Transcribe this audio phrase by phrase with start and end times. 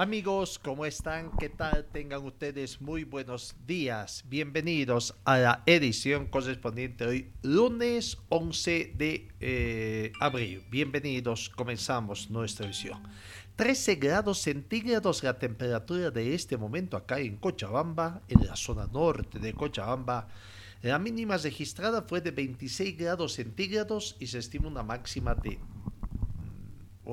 [0.00, 1.32] Amigos, ¿cómo están?
[1.40, 1.84] ¿Qué tal?
[1.90, 4.22] Tengan ustedes muy buenos días.
[4.28, 10.62] Bienvenidos a la edición correspondiente hoy, lunes 11 de eh, abril.
[10.70, 13.02] Bienvenidos, comenzamos nuestra edición.
[13.56, 19.40] 13 grados centígrados la temperatura de este momento acá en Cochabamba, en la zona norte
[19.40, 20.28] de Cochabamba.
[20.80, 25.58] La mínima registrada fue de 26 grados centígrados y se estima una máxima de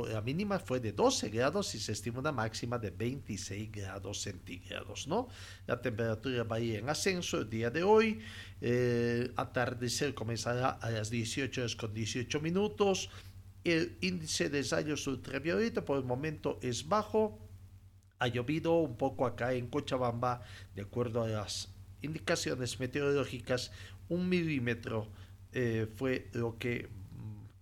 [0.03, 5.07] la mínima fue de 12 grados y se estima una máxima de 26 grados centígrados,
[5.07, 5.29] ¿no?
[5.67, 8.19] La temperatura va a ir en ascenso el día de hoy.
[8.59, 13.09] Eh, atardecer comenzará a las 18 horas con 18 minutos.
[13.63, 17.39] El índice de rayos ultravioleta por el momento es bajo.
[18.19, 20.41] Ha llovido un poco acá en Cochabamba,
[20.75, 21.69] de acuerdo a las
[22.01, 23.71] indicaciones meteorológicas,
[24.09, 25.07] un milímetro
[25.51, 26.89] eh, fue lo que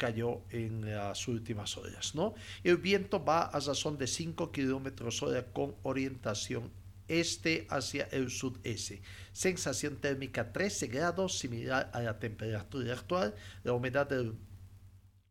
[0.03, 2.13] cayó en las últimas horas.
[2.13, 2.33] ¿no?
[2.61, 6.69] El viento va a razón de 5 kilómetros hora con orientación
[7.07, 9.01] este hacia el sudeste.
[9.31, 13.33] Sensación térmica 13 grados, similar a la temperatura actual.
[13.63, 14.35] La humedad del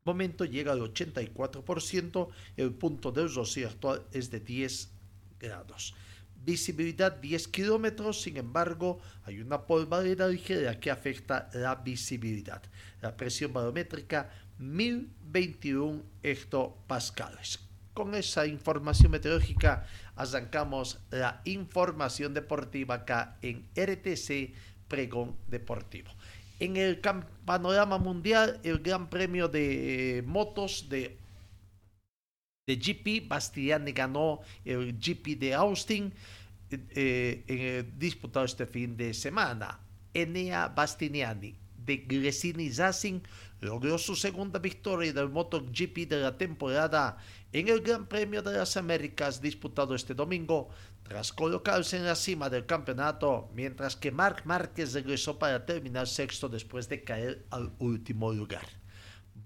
[0.05, 2.29] momento llega al 84%.
[2.57, 4.91] El punto de rocío actual es de 10
[5.39, 5.95] grados.
[6.45, 12.63] Visibilidad 10 kilómetros, sin embargo, hay una polvareda ligera que afecta la visibilidad.
[13.01, 14.31] La presión barométrica
[14.63, 17.59] 1021 hectopascales.
[17.93, 24.55] Con esa información meteorológica arrancamos la información deportiva acá en RTC
[24.89, 26.11] Pregón Deportivo.
[26.59, 27.01] En el
[27.45, 31.19] panorama mundial, el Gran Premio de Motos de,
[32.67, 36.13] de GP, Bastiani ganó el GP de Austin,
[36.71, 39.81] eh, eh, disputado este fin de semana.
[40.15, 43.21] Enea Bastiani de Gresini Racing
[43.63, 47.17] logró su segunda victoria del MotoGP de la temporada
[47.53, 50.69] en el Gran Premio de las Américas disputado este domingo
[51.05, 56.49] tras colocarse en la cima del campeonato, mientras que Marc Márquez regresó para terminar sexto
[56.49, 58.67] después de caer al último lugar.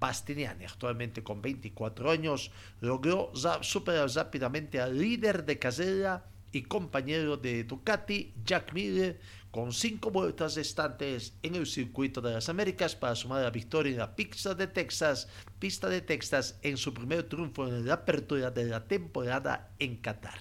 [0.01, 2.51] Bastianiani, actualmente con 24 años,
[2.81, 9.21] logró superar rápidamente al líder de carrera y compañero de Ducati, Jack Miller,
[9.57, 13.97] con cinco vueltas restantes en el circuito de las Américas para sumar la victoria en
[13.97, 15.29] la pista de Texas,
[15.59, 20.39] pista de Texas en su primer triunfo en la apertura de la temporada en Qatar.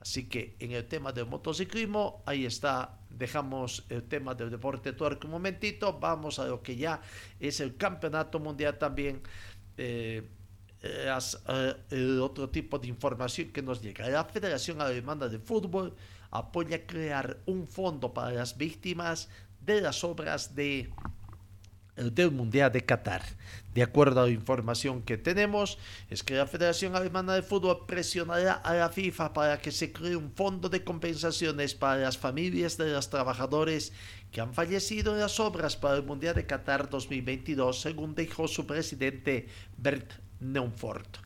[0.00, 5.28] Así que en el tema del motociclismo, ahí está, dejamos el tema del deporte tuerco
[5.28, 7.00] un momentito, vamos a lo que ya
[7.40, 9.22] es el campeonato mundial también.
[9.78, 10.28] Eh,
[10.82, 14.10] eh, el otro tipo de información que nos llega.
[14.10, 15.94] La Federación Alemana de Fútbol
[16.32, 19.28] apoya crear un fondo para las víctimas
[19.60, 20.90] de las obras de,
[21.94, 23.22] del Mundial de Qatar.
[23.74, 25.78] De acuerdo a la información que tenemos,
[26.08, 30.16] es que la Federación Alemana de Fútbol presionará a la FIFA para que se cree
[30.16, 33.92] un fondo de compensaciones para las familias de los trabajadores
[34.30, 38.66] que han fallecido en las obras para el Mundial de Qatar 2022, según dijo su
[38.66, 41.18] presidente Bert Neumfort.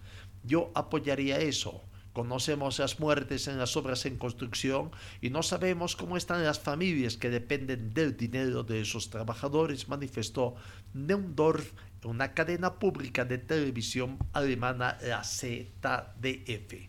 [0.43, 1.83] Yo apoyaría eso
[2.17, 4.91] Conocemos las muertes en las obras en construcción
[5.21, 10.55] y no sabemos cómo están las familias que dependen del dinero de esos trabajadores, manifestó
[10.95, 11.73] Neundorf
[12.05, 16.89] una cadena pública de televisión alemana, la ZDF.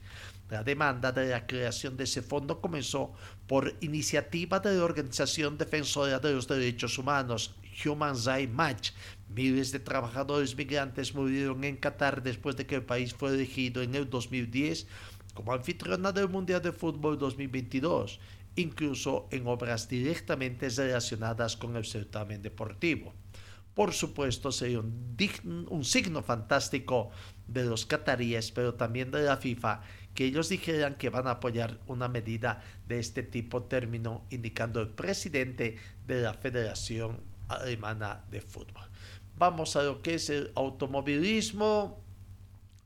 [0.50, 3.12] La demanda de la creación de ese fondo comenzó
[3.48, 7.54] por iniciativa de la Organización Defensora de los Derechos Humanos,
[7.86, 8.92] Human Rights Watch.
[9.28, 13.94] Miles de trabajadores migrantes murieron en Qatar después de que el país fue elegido en
[13.94, 14.88] el 2010
[15.38, 18.20] como anfitriona del Mundial de Fútbol 2022,
[18.56, 23.14] incluso en obras directamente relacionadas con el certamen deportivo.
[23.76, 27.12] Por supuesto, sería un, signo fantástico
[27.48, 29.82] de los cataríes, pero también de la FIFA,
[30.16, 34.90] que ellos dijeran que van a apoyar una medida de este tipo, término indicando el
[34.90, 38.90] presidente de la Federación Alemana de Fútbol.
[39.38, 42.07] Vamos a lo que es el automovilismo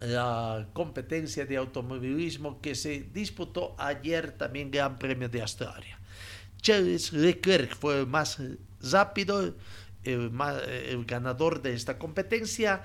[0.02, 6.00] la competencia de automovilismo que se disputó ayer también Gran Premio de Australia.
[6.62, 8.42] Charles Leclerc fue el más
[8.82, 9.54] rápido,
[10.04, 10.32] el,
[10.88, 12.84] el ganador de esta competencia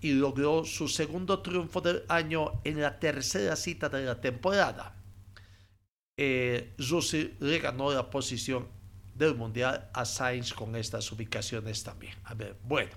[0.00, 4.94] y logró su segundo triunfo del año en la tercera cita de la temporada.
[6.18, 6.74] Eh,
[7.62, 8.66] ganó la posición
[9.14, 12.14] del Mundial a Sainz con estas ubicaciones también.
[12.24, 12.92] A ver, bueno,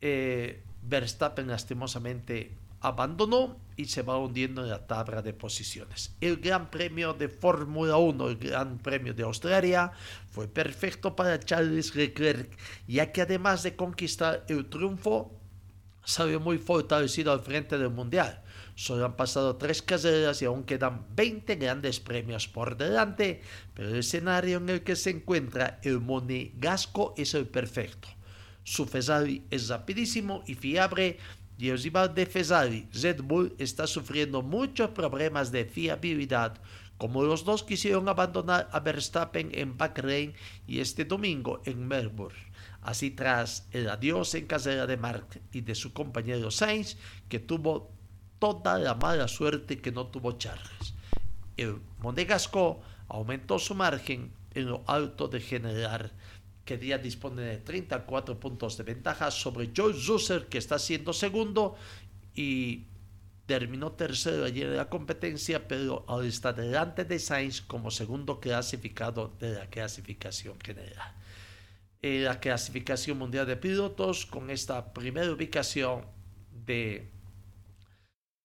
[0.00, 6.14] eh, Verstappen lastimosamente abandonó y se va hundiendo en la tabla de posiciones.
[6.20, 9.92] El Gran Premio de Fórmula 1, el Gran Premio de Australia,
[10.30, 12.50] fue perfecto para Charles Leclerc,
[12.86, 15.32] ya que además de conquistar el triunfo,
[16.04, 18.42] salió muy fortalecido al frente del Mundial.
[18.74, 23.42] Solo han pasado tres carreras y aún quedan 20 grandes premios por delante,
[23.74, 28.08] pero el escenario en el que se encuentra el monegasco es el perfecto.
[28.62, 31.18] Su Ferrari es rapidísimo y fiable
[31.58, 36.56] y el rival de Ferrari, Red Bull, está sufriendo muchos problemas de fiabilidad,
[36.96, 40.34] como los dos quisieron abandonar a Verstappen en Bahrein
[40.66, 42.38] y este domingo en Melbourne.
[42.80, 46.96] Así tras el adiós en carrera de Mark y de su compañero Sainz,
[47.28, 47.90] que tuvo
[48.38, 50.94] toda la mala suerte que no tuvo Charles.
[51.56, 56.12] El Monegasco aumentó su margen en lo alto de general
[56.68, 61.76] que ya dispone de 34 puntos de ventaja sobre George Russell que está siendo segundo
[62.34, 62.84] y
[63.46, 69.32] terminó tercero ayer en la competencia, pero ahora está delante de Sainz como segundo clasificado
[69.40, 71.14] de la clasificación general.
[72.02, 76.04] En la clasificación mundial de pilotos, con esta primera ubicación
[76.66, 77.10] de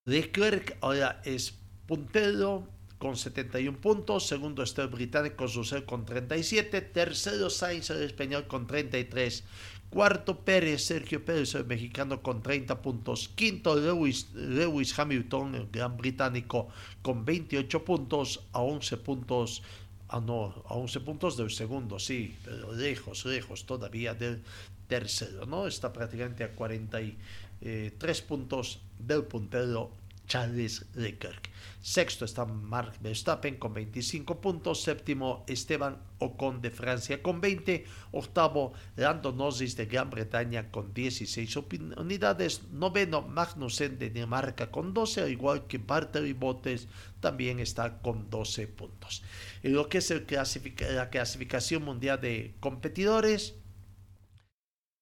[0.06, 2.70] Leclerc ahora es puntero
[3.04, 8.66] con 71 puntos, segundo está el británico Russell con 37, tercero Sainz el español con
[8.66, 9.44] 33,
[9.90, 15.98] cuarto Pérez, Sergio Pérez el mexicano con 30 puntos, quinto Lewis, Lewis Hamilton el gran
[15.98, 16.70] británico
[17.02, 19.64] con 28 puntos, a 11 puntos
[20.08, 24.44] Ah, no, a 11 puntos del segundo, sí, pero lejos, lejos todavía del
[24.88, 25.66] tercero, ¿no?
[25.66, 27.18] Está prácticamente a 43
[27.62, 29.92] eh, puntos del puntero
[30.28, 31.53] Charles Leclerc.
[31.84, 34.82] Sexto está Mark Verstappen con 25 puntos.
[34.82, 37.84] Séptimo Esteban Ocon de Francia con 20.
[38.14, 41.58] Octavo Lando Norris de Gran Bretaña con 16
[41.98, 42.64] unidades.
[42.72, 46.88] Noveno Magnussen de Dinamarca con 12, al igual que Bartel Bottes
[47.20, 49.22] también está con 12 puntos.
[49.62, 53.56] En lo que es la clasificación mundial de competidores,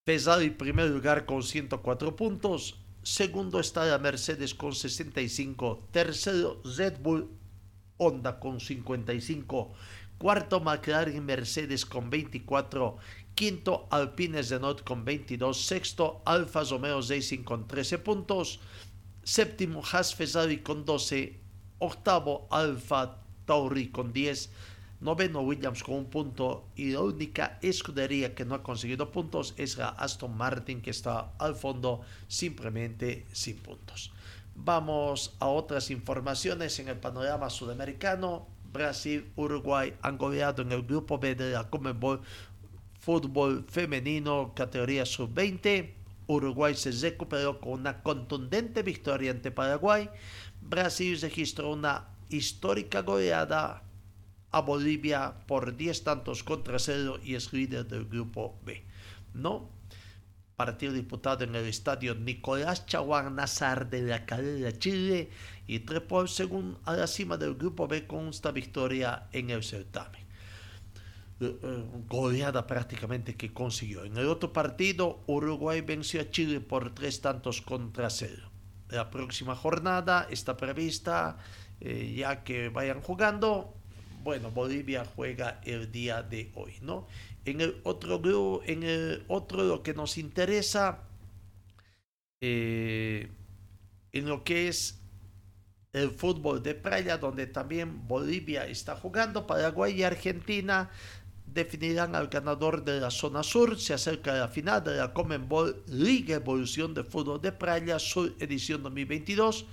[0.04, 5.88] Ferrari primer lugar con 104 puntos, Segundo está la Mercedes con 65.
[5.92, 7.28] Tercero Red Bull
[7.98, 9.72] Honda con 55.
[10.20, 12.98] Cuarto McLaren Mercedes con 24.
[13.34, 15.58] Quinto Alpine Renault con 22.
[15.58, 18.60] Sexto Alfa Romeo Racing con 13 puntos.
[19.24, 21.40] Séptimo Haas Ferrari con 12.
[21.80, 24.50] Octavo Alfa Tauri con 10
[25.02, 29.78] Noveno Williams con un punto y la única escudería que no ha conseguido puntos es
[29.78, 34.12] la Aston Martin que está al fondo simplemente sin puntos.
[34.54, 38.48] Vamos a otras informaciones en el panorama sudamericano.
[38.72, 42.24] Brasil, Uruguay han goleado en el grupo B de la Commonwealth
[43.00, 45.94] Fútbol Femenino categoría sub-20.
[46.28, 50.08] Uruguay se recuperó con una contundente victoria ante Paraguay.
[50.62, 53.82] Brasil registró una histórica goleada
[54.52, 58.84] a Bolivia por 10 tantos contra cero y es líder del grupo B.
[59.34, 59.70] ¿No?
[60.56, 65.30] Partido disputado en el estadio Nicolás Chaguán Nazar de la Calera, Chile,
[65.66, 70.22] y trepó según a la cima del grupo B con esta victoria en el certamen.
[71.40, 74.04] Eh, eh, goleada prácticamente que consiguió.
[74.04, 78.52] En el otro partido, Uruguay venció a Chile por tres tantos contra cero.
[78.90, 81.38] La próxima jornada está prevista,
[81.80, 83.74] eh, ya que vayan jugando,
[84.24, 87.08] bueno, Bolivia juega el día de hoy, ¿no?
[87.46, 91.00] En el otro grupo, en el otro lo que nos interesa,
[92.42, 93.30] eh,
[94.12, 95.00] en lo que es
[95.94, 100.90] el fútbol de playa, donde también Bolivia está jugando, Paraguay y Argentina
[101.54, 103.80] definirán al ganador de la zona sur.
[103.80, 108.84] Se acerca la final de la Comenbol Liga Evolución de Fútbol de Playa Sur edición
[108.84, 109.66] 2022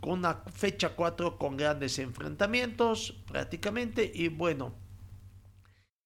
[0.00, 4.74] con una fecha 4 con grandes enfrentamientos prácticamente y bueno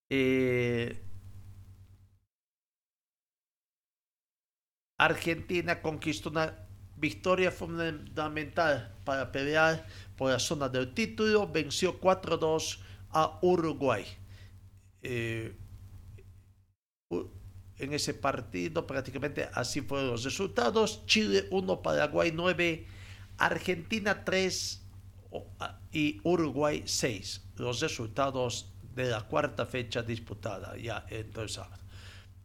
[0.09, 1.01] eh,
[4.99, 6.55] Argentina conquistó una
[6.97, 12.79] victoria fundamental para pelear por la zona del título venció 4-2
[13.11, 14.05] a Uruguay.
[15.03, 15.57] Eh,
[17.79, 21.05] en ese partido prácticamente así fueron los resultados.
[21.07, 22.87] Chile 1 Paraguay 9
[23.43, 24.83] Argentina 3
[25.93, 27.43] y Uruguay 6.
[27.57, 31.65] Los resultados de la cuarta fecha disputada ya entonces.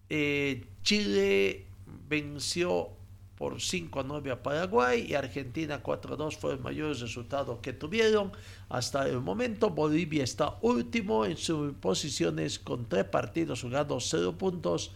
[0.10, 1.68] Eh, Chile
[2.10, 2.90] venció
[3.38, 7.62] por 5 a 9 a Paraguay y Argentina 4 a 2 fue el mayor resultado
[7.62, 8.32] que tuvieron.
[8.68, 14.92] Hasta el momento Bolivia está último en sus posiciones con 3 partidos jugados, 0 puntos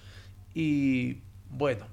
[0.56, 1.86] y bueno,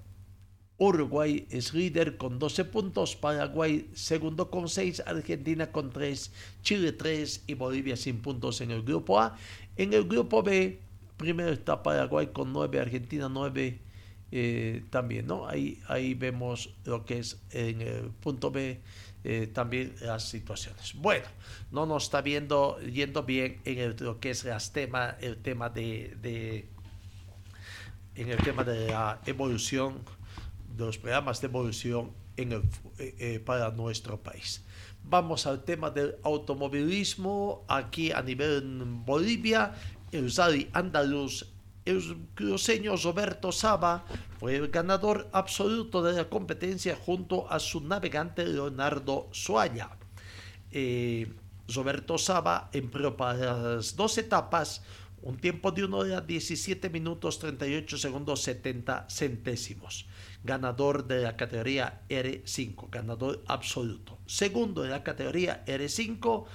[0.78, 6.32] Uruguay es líder con 12 puntos, Paraguay segundo con 6, Argentina con 3,
[6.62, 9.36] Chile 3 y Bolivia sin puntos en el grupo A.
[9.76, 10.80] En el grupo B,
[11.16, 13.80] primero está Paraguay con 9, Argentina 9
[14.30, 15.48] eh, también, ¿no?
[15.48, 18.80] Ahí, ahí vemos lo que es en el punto B
[19.24, 20.94] eh, también las situaciones.
[20.94, 21.26] Bueno,
[21.72, 26.16] no nos está viendo yendo bien en lo que es las tema, el tema de,
[26.22, 26.68] de
[28.14, 29.98] en el tema de la evolución
[30.78, 32.62] de los programas de evolución eh,
[32.98, 34.64] eh, para nuestro país.
[35.02, 38.62] Vamos al tema del automovilismo aquí a nivel
[39.04, 39.74] Bolivia.
[40.12, 41.46] El Zari andaluz,
[41.84, 42.00] el
[42.34, 44.04] cruceño Roberto Saba
[44.38, 49.90] fue el ganador absoluto de la competencia junto a su navegante Leonardo Suaya.
[50.70, 51.26] Eh,
[51.74, 54.82] Roberto Saba empleó para las dos etapas
[55.22, 60.06] un tiempo de 1 hora 17 minutos 38 segundos 70 centésimos
[60.44, 64.18] ganador de la categoría R5, ganador absoluto.
[64.26, 66.46] Segundo de la categoría R5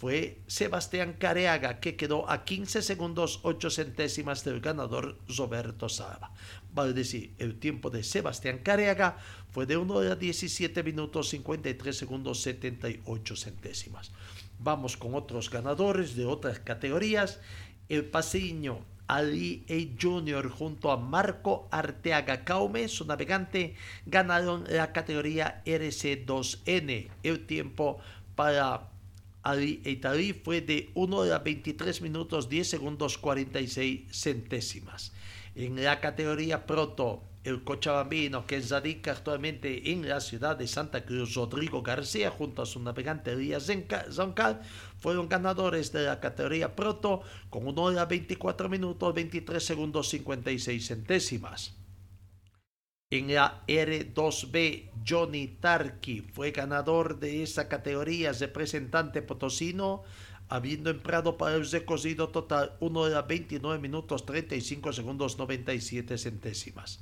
[0.00, 6.32] fue Sebastián Careaga, que quedó a 15 segundos 8 centésimas del ganador Roberto Saba.
[6.72, 9.18] Vale decir, el tiempo de Sebastián Careaga
[9.50, 14.10] fue de 1 hora 17 minutos 53 segundos 78 centésimas.
[14.58, 17.40] Vamos con otros ganadores de otras categorías.
[17.90, 19.74] El paseño Ali A.
[20.00, 20.48] Jr.
[20.48, 23.74] junto a Marco Arteaga Caume, su navegante,
[24.06, 27.08] ganaron la categoría RC2N.
[27.24, 27.98] El tiempo
[28.36, 28.88] para
[29.42, 35.12] Ali Eitari fue de 1 hora 23 minutos 10 segundos 46 centésimas.
[35.56, 41.34] En la categoría Proto, el cochabambino que radica actualmente en la ciudad de Santa Cruz,
[41.34, 43.70] Rodrigo García, junto a su navegante Elías
[44.10, 44.60] Zoncal,
[44.98, 51.74] fueron ganadores de la categoría Proto con 1 hora 24 minutos 23 segundos 56 centésimas.
[53.12, 60.04] En la R2B, Johnny Tarki fue ganador de esa categoría, representante potosino,
[60.48, 67.00] habiendo empleado para el recocido total 1 hora 29 minutos 35 segundos 97 centésimas.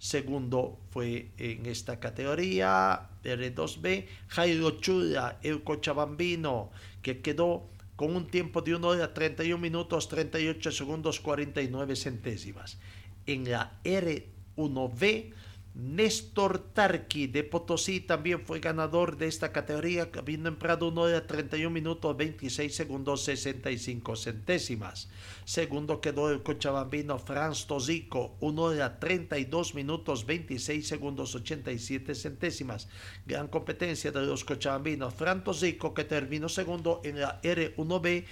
[0.00, 6.70] Segundo fue en esta categoría R2B Jairo Chula, el cochabambino,
[7.02, 12.78] que quedó con un tiempo de 1 hora 31 minutos 38 segundos 49 centésimas.
[13.26, 15.34] En la R1B
[15.80, 21.70] Néstor Tarqui de Potosí también fue ganador de esta categoría, habiendo empleado 1 hora 31
[21.70, 25.08] minutos 26 segundos 65 centésimas.
[25.46, 32.86] Segundo quedó el cochabambino Franz Tozico, 1 hora 32 minutos 26 segundos 87 centésimas.
[33.24, 35.14] Gran competencia de los cochabambinos.
[35.14, 38.26] Franz Tozico que terminó segundo en la R1B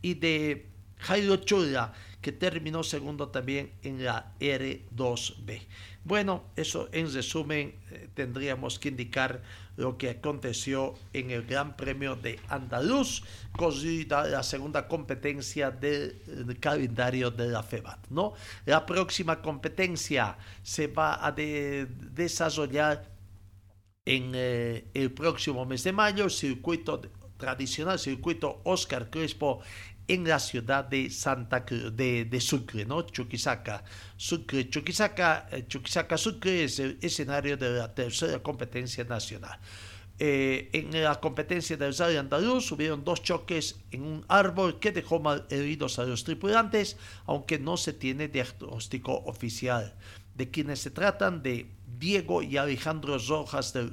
[0.00, 0.70] y de
[1.00, 1.92] Jairo Chula
[2.22, 5.60] que terminó segundo también en la R2B.
[6.04, 9.40] Bueno, eso en resumen eh, tendríamos que indicar
[9.76, 13.22] lo que aconteció en el Gran Premio de Andaluz,
[13.56, 18.08] cosida la segunda competencia del, calendario de la FEBAT.
[18.10, 18.34] ¿no?
[18.66, 23.10] La próxima competencia se va a desarrollar
[24.04, 27.00] en eh, el próximo mes de mayo, circuito
[27.38, 29.60] tradicional, circuito Oscar Crespo
[30.06, 33.02] en la ciudad de Santa Cruz, de, Sucre, ¿no?
[33.02, 33.84] Chuquisaca.
[34.16, 39.58] Sucre, Chuquisaca, eh, Chuquisaca, Sucre es el escenario de la tercera competencia nacional.
[40.18, 45.18] Eh, en la competencia del Zari Andaluz hubieron dos choques en un árbol que dejó
[45.18, 46.96] mal heridos a los tripulantes,
[47.26, 49.94] aunque no se tiene diagnóstico oficial.
[50.36, 53.92] De quienes se tratan de Diego y Alejandro Rojas del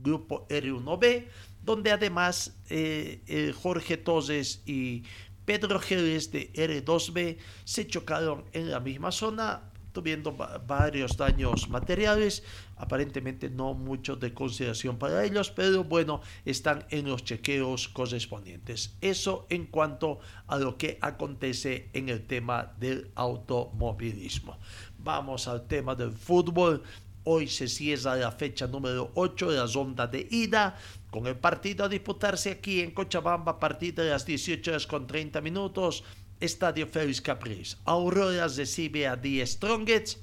[0.00, 1.26] grupo R1B,
[1.64, 5.02] donde además eh, Jorge Toses y
[5.48, 9.62] Pedro Gérez de R2B se chocaron en la misma zona,
[9.92, 10.36] tuviendo
[10.66, 12.42] varios daños materiales,
[12.76, 18.94] aparentemente no mucho de consideración para ellos, pero bueno, están en los chequeos correspondientes.
[19.00, 24.58] Eso en cuanto a lo que acontece en el tema del automovilismo.
[24.98, 26.82] Vamos al tema del fútbol.
[27.24, 30.76] Hoy se cierra la fecha número 8 de la ronda de ida
[31.10, 35.06] con el partido a disputarse aquí en Cochabamba a partir de las 18 horas con
[35.06, 36.04] 30 minutos,
[36.40, 37.76] Estadio Félix Capriz.
[37.84, 40.18] Aurora recibe a The Strongets.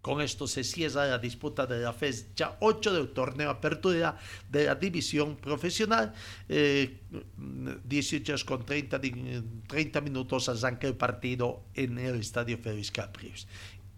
[0.00, 4.16] Con esto se cierra la disputa de la fecha 8 del torneo Apertura
[4.48, 6.14] de la división profesional.
[6.46, 9.00] 18 horas con 30,
[9.66, 13.48] 30 minutos arranca el partido en el Estadio Félix Capriz.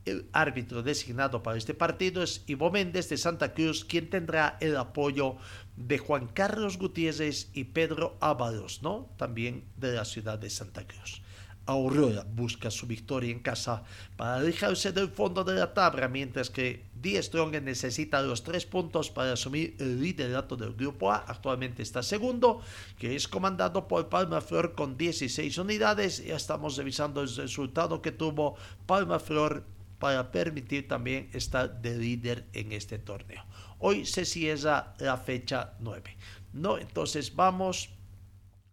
[0.09, 4.75] El árbitro designado para este partido es Ivo Méndez de Santa Cruz, quien tendrá el
[4.79, 5.37] apoyo
[5.77, 9.11] de Juan Carlos Gutiérrez y Pedro Ábalos, ¿no?
[9.19, 11.21] También de la ciudad de Santa Cruz.
[11.67, 13.83] Aurora busca su victoria en casa
[14.17, 19.11] para alejarse del fondo de la tabla, mientras que Die Strong necesita los tres puntos
[19.11, 21.17] para asumir el liderato del grupo A.
[21.17, 22.63] Actualmente está segundo,
[22.99, 26.25] que es comandado por Palma Flor con 16 unidades.
[26.25, 29.65] Ya estamos revisando el resultado que tuvo Palma Flor
[29.99, 33.45] para permitir también estar de líder en este torneo.
[33.79, 36.17] Hoy se cierra la fecha 9.
[36.53, 36.79] ¿no?
[36.79, 37.91] Entonces vamos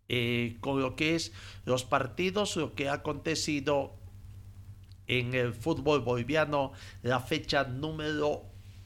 [0.07, 1.31] eh, con lo que es
[1.65, 3.95] los partidos, lo que ha acontecido
[5.07, 6.71] en el fútbol boliviano,
[7.03, 8.43] la fecha número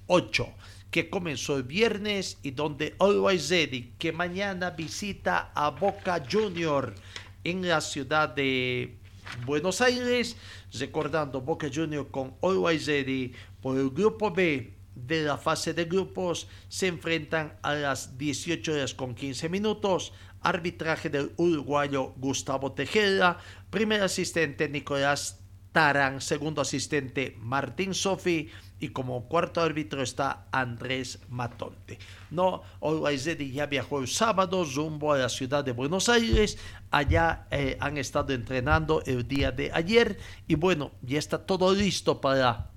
[0.07, 0.47] 8
[0.91, 6.95] que comenzó el viernes y donde Always Ready, que mañana visita a Boca Junior
[7.43, 8.97] en la ciudad de
[9.45, 10.35] Buenos Aires,
[10.73, 16.47] recordando Boca Junior con Always Ready por el grupo B de la fase de grupos
[16.67, 23.37] se enfrentan a las 18 horas con 15 minutos arbitraje del uruguayo Gustavo Tejeda,
[23.69, 25.39] primer asistente Nicolás
[25.71, 31.99] Tarán, segundo asistente Martín Sofi y como cuarto árbitro está Andrés Matonte.
[32.31, 36.57] No, Olwaizedi ya viajó el sábado rumbo a la ciudad de Buenos Aires.
[36.91, 40.17] Allá eh, han estado entrenando el día de ayer
[40.47, 42.69] y bueno, ya está todo listo para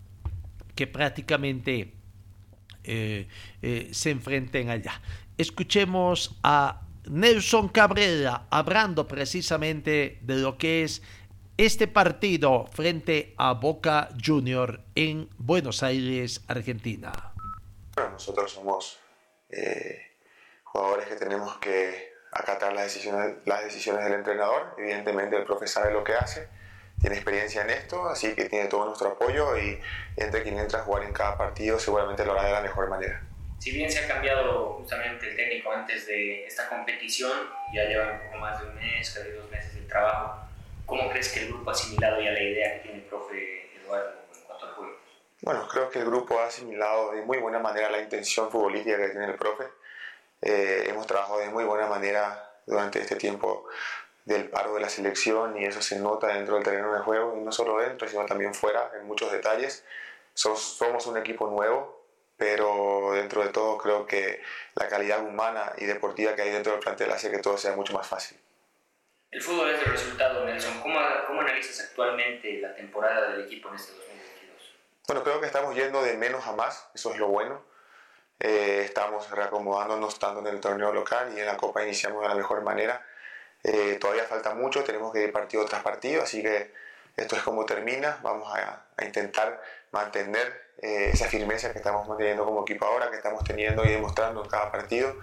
[0.75, 1.95] que prácticamente
[2.85, 3.29] eh,
[3.63, 5.01] eh, se enfrenten allá.
[5.39, 11.03] Escuchemos a Nelson Cabrera hablando precisamente de lo que es
[11.57, 17.13] este partido frente a Boca Junior en Buenos Aires, Argentina.
[17.95, 18.99] Bueno, nosotros somos
[19.51, 20.17] eh,
[20.65, 24.75] jugadores que tenemos que acatar las decisiones, las decisiones del entrenador.
[24.79, 26.49] Evidentemente el profe sabe lo que hace,
[27.01, 29.79] tiene experiencia en esto, así que tiene todo nuestro apoyo y
[30.17, 33.23] entre quien entra a jugar en cada partido seguramente lo hará de la mejor manera
[33.63, 37.31] si bien se ha cambiado justamente el técnico antes de esta competición,
[37.73, 40.42] ya lleva un poco más de un mes, casi dos meses de trabajo,
[40.93, 44.13] ¿cómo crees que el grupo ha asimilado ya la idea que tiene el profe Eduardo
[44.35, 44.93] en cuanto al juego?
[45.41, 49.09] Bueno, creo que el grupo ha asimilado de muy buena manera la intención futbolística que
[49.09, 49.65] tiene el profe.
[50.43, 53.67] Eh, hemos trabajado de muy buena manera durante este tiempo
[54.27, 57.41] del paro de la selección y eso se nota dentro del terreno de juego, y
[57.41, 59.87] no solo dentro, sino también fuera, en muchos detalles.
[60.35, 62.05] somos un equipo nuevo,
[62.37, 64.43] pero dentro de todo creo que
[64.75, 67.95] la calidad humana y deportiva que hay dentro del plantel hace que todo sea mucho
[67.95, 68.39] más fácil.
[69.33, 70.79] El fútbol es el resultado, Nelson.
[70.83, 74.75] ¿Cómo, ¿Cómo, analizas actualmente la temporada del equipo en este 2022?
[75.07, 77.65] Bueno, creo que estamos yendo de menos a más, eso es lo bueno.
[78.41, 82.35] Eh, estamos reacomodándonos tanto en el torneo local y en la Copa iniciamos de la
[82.35, 83.07] mejor manera.
[83.65, 86.75] Eh, todavía falta mucho, tenemos que ir partido tras partido, así que
[87.17, 88.19] esto es como termina.
[88.23, 93.17] Vamos a, a intentar mantener eh, esa firmeza que estamos manteniendo como equipo ahora, que
[93.17, 95.15] estamos teniendo y demostrando en cada partido.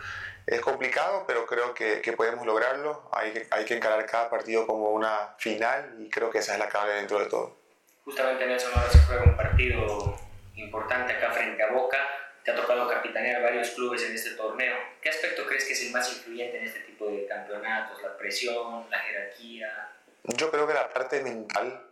[0.48, 3.10] Es complicado, pero creo que, que podemos lograrlo.
[3.12, 6.60] Hay que, hay que encarar cada partido como una final y creo que esa es
[6.60, 7.58] la clave dentro de todo.
[8.06, 10.18] Justamente Nelson ahora se juega un partido
[10.56, 11.98] importante acá frente a Boca.
[12.44, 14.76] Te ha tocado capitanear varios clubes en este torneo.
[15.02, 18.02] ¿Qué aspecto crees que es el más influyente en este tipo de campeonatos?
[18.02, 19.92] ¿La presión, la jerarquía?
[20.24, 21.89] Yo creo que la parte mental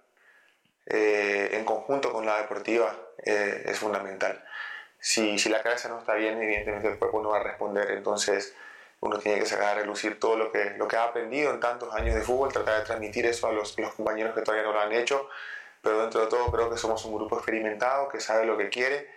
[0.89, 4.43] eh, en conjunto con la deportiva eh, es fundamental.
[4.99, 8.55] Si, si, la cabeza no está bien, evidentemente el cuerpo no va a responder, entonces
[8.99, 11.93] uno tiene que sacar a relucir todo lo que, lo que ha aprendido en tantos
[11.93, 14.79] años de fútbol, tratar de transmitir eso a los, los compañeros que todavía no lo
[14.79, 15.29] han hecho,
[15.81, 19.09] pero dentro de todo creo que somos un grupo experimentado, que sabe lo que quiere,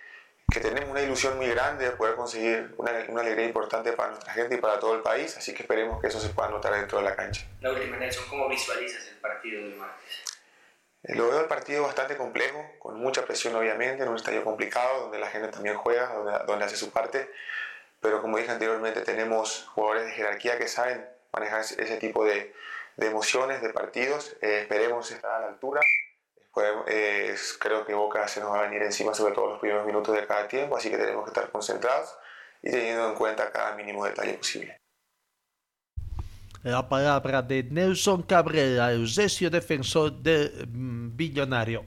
[0.53, 4.33] que tenemos una ilusión muy grande de poder conseguir una, una, alegría importante para nuestra
[4.33, 6.99] gente y para todo el país, así que esperemos que eso se pueda notar dentro
[6.99, 7.47] de la cancha.
[7.61, 10.30] La última, Nelson, ¿cómo visualizas el partido del martes?
[11.03, 15.03] Eh, lo veo el partido bastante complejo, con mucha presión obviamente, en un estadio complicado,
[15.03, 17.31] donde la gente también juega, donde, donde hace su parte,
[18.01, 22.55] pero como dije anteriormente, tenemos jugadores de jerarquía que saben manejar ese tipo de,
[22.97, 25.81] de emociones, de partidos, eh, esperemos estar a la altura.
[26.87, 30.15] Eh, creo que Boca se nos va a venir encima sobre todo los primeros minutos
[30.15, 32.15] de cada tiempo, así que tenemos que estar concentrados
[32.63, 34.77] y teniendo en cuenta cada mínimo detalle posible.
[36.63, 41.87] La palabra de Nelson Cabrera, el recio defensor del mm, billonario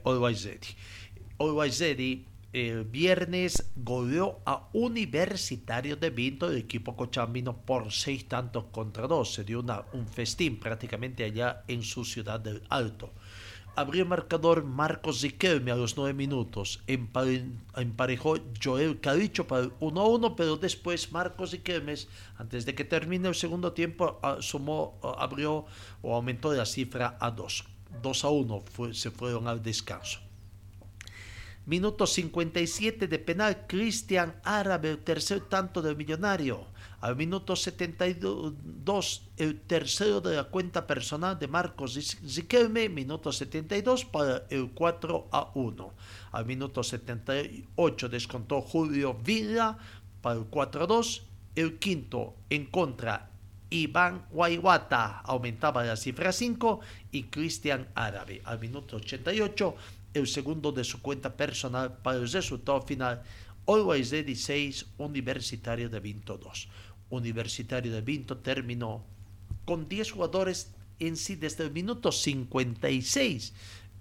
[1.38, 2.26] Ready.
[2.52, 9.34] el viernes goleó a Universitario de Vinto, el equipo cochambino, por seis tantos contra dos.
[9.34, 13.12] Se dio una, un festín prácticamente allá en su ciudad del Alto
[13.76, 16.82] abrió el marcador Marcos Riquelme a los nueve minutos.
[16.86, 21.94] emparejó Joel Caricho para el 1 a 1, pero después Marcos Riquelme,
[22.36, 25.66] antes de que termine el segundo tiempo, sumó, abrió
[26.02, 27.64] o aumentó la cifra a 2.
[28.02, 30.23] 2 a 1 se fueron al descanso.
[31.66, 36.66] Minuto 57 de penal, Cristian Árabe, el tercer tanto del millonario.
[37.00, 44.44] Al minuto 72, el tercero de la cuenta personal de Marcos Ziquelme, minuto 72 para
[44.50, 45.94] el 4 a 1.
[46.32, 49.78] Al minuto 78 descontó Julio Villa
[50.20, 51.26] para el 4 a 2.
[51.56, 53.30] El quinto en contra
[53.70, 59.76] Iván Guayguata aumentaba la cifra 5 y Cristian Árabe al minuto 88
[60.14, 63.22] el segundo de su cuenta personal para el resultado final
[63.66, 66.68] Always de 16 Universitario de Vinto 2.
[67.10, 69.04] Universitario de Vinto terminó
[69.64, 73.52] con 10 jugadores en sí desde el minuto 56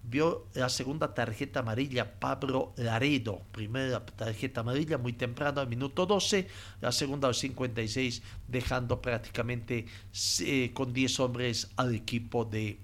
[0.04, 3.42] vio la segunda tarjeta amarilla Pablo Laredo.
[3.52, 6.48] Primera tarjeta amarilla muy temprano al minuto 12,
[6.82, 9.86] la segunda al 56, dejando prácticamente
[10.42, 12.80] eh, con 10 hombres al equipo de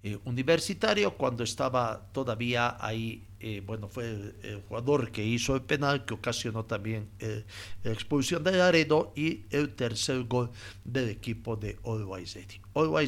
[0.00, 4.04] eh, universitario cuando estaba todavía ahí, eh, bueno, fue
[4.44, 7.44] el, jugador que hizo el penal que ocasionó también eh,
[7.82, 10.50] la expulsión de Laredo y el tercer gol
[10.84, 12.34] del equipo de Always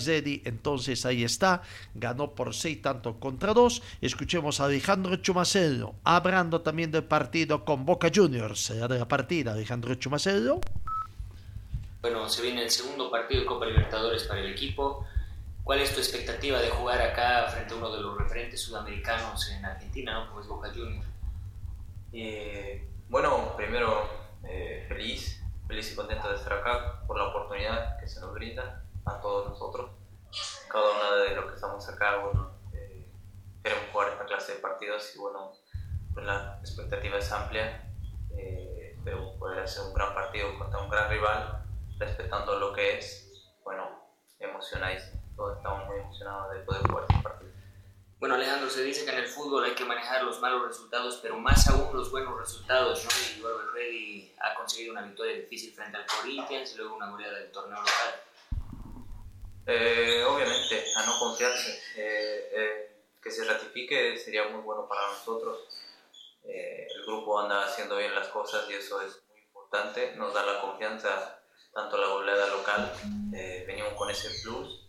[0.06, 0.42] Ready.
[0.44, 1.62] entonces ahí está,
[1.94, 3.82] ganó por seis tanto contra dos.
[4.00, 9.52] Escuchemos a Alejandro Chumacelo, hablando también del partido con Boca Juniors, será de la partida
[9.52, 10.60] Alejandro Chumacelo.
[12.02, 15.06] Bueno, se viene el segundo partido de Copa Libertadores para el equipo.
[15.64, 19.64] ¿Cuál es tu expectativa de jugar acá frente a uno de los referentes sudamericanos en
[19.64, 20.28] Argentina, ¿no?
[20.28, 21.06] como es Boca Juniors?
[22.12, 24.08] Eh, bueno, primero
[24.42, 28.84] eh, feliz, feliz y contento de estar acá por la oportunidad que se nos brinda
[29.04, 29.90] a todos nosotros.
[30.68, 33.06] Cada uno de los que estamos acá, bueno, eh,
[33.62, 35.52] queremos jugar esta clase de partidos y bueno,
[36.14, 37.86] pues la expectativa es amplia.
[38.32, 41.64] esperemos poder hacer un gran partido contra un gran rival,
[41.98, 43.30] respetando lo que es,
[43.62, 43.88] bueno,
[44.38, 47.50] emocionáis estamos muy emocionados de poder jugar este partido.
[48.20, 51.38] Bueno, Alejandro, se dice que en el fútbol hay que manejar los malos resultados, pero
[51.38, 53.10] más aún los buenos resultados, ¿no?
[53.10, 57.50] Y Ready ha conseguido una victoria difícil frente al Corinthians y luego una goleada del
[57.50, 58.22] torneo local.
[59.66, 61.82] Eh, obviamente, a no confiarse.
[61.96, 65.58] Eh, eh, que se ratifique sería muy bueno para nosotros.
[66.44, 70.14] el grupo anda haciendo bien las cosas y eso es muy importante.
[70.16, 71.40] Nos da la confianza
[71.72, 72.92] tanto la goleada local,
[73.66, 74.79] venimos con ese plus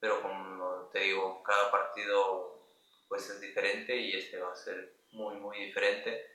[0.00, 2.66] pero como te digo, cada partido
[3.08, 6.26] pues es diferente y este va a ser muy muy diferente,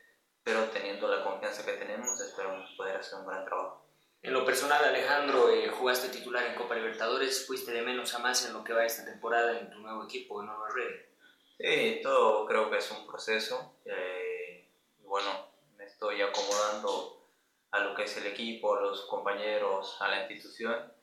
[0.43, 3.84] pero teniendo la confianza que tenemos esperamos poder hacer un gran trabajo.
[4.21, 8.45] En lo personal, Alejandro, eh, jugaste titular en Copa Libertadores, fuiste de menos a más
[8.45, 11.13] en lo que va esta temporada en tu nuevo equipo, en Nueva Red.
[11.60, 13.76] Sí, todo creo que es un proceso.
[13.86, 15.30] Eh, bueno,
[15.76, 17.28] me estoy acomodando
[17.71, 20.93] a lo que es el equipo, a los compañeros, a la institución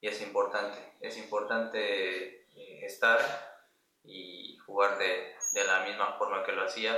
[0.00, 3.18] y es importante, es importante eh, estar
[4.04, 6.94] y jugar de, de, la misma forma que lo hacía.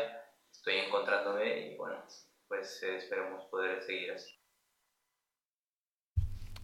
[0.52, 2.04] Estoy encontrándome y bueno,
[2.48, 4.40] pues eh, esperemos poder seguir así.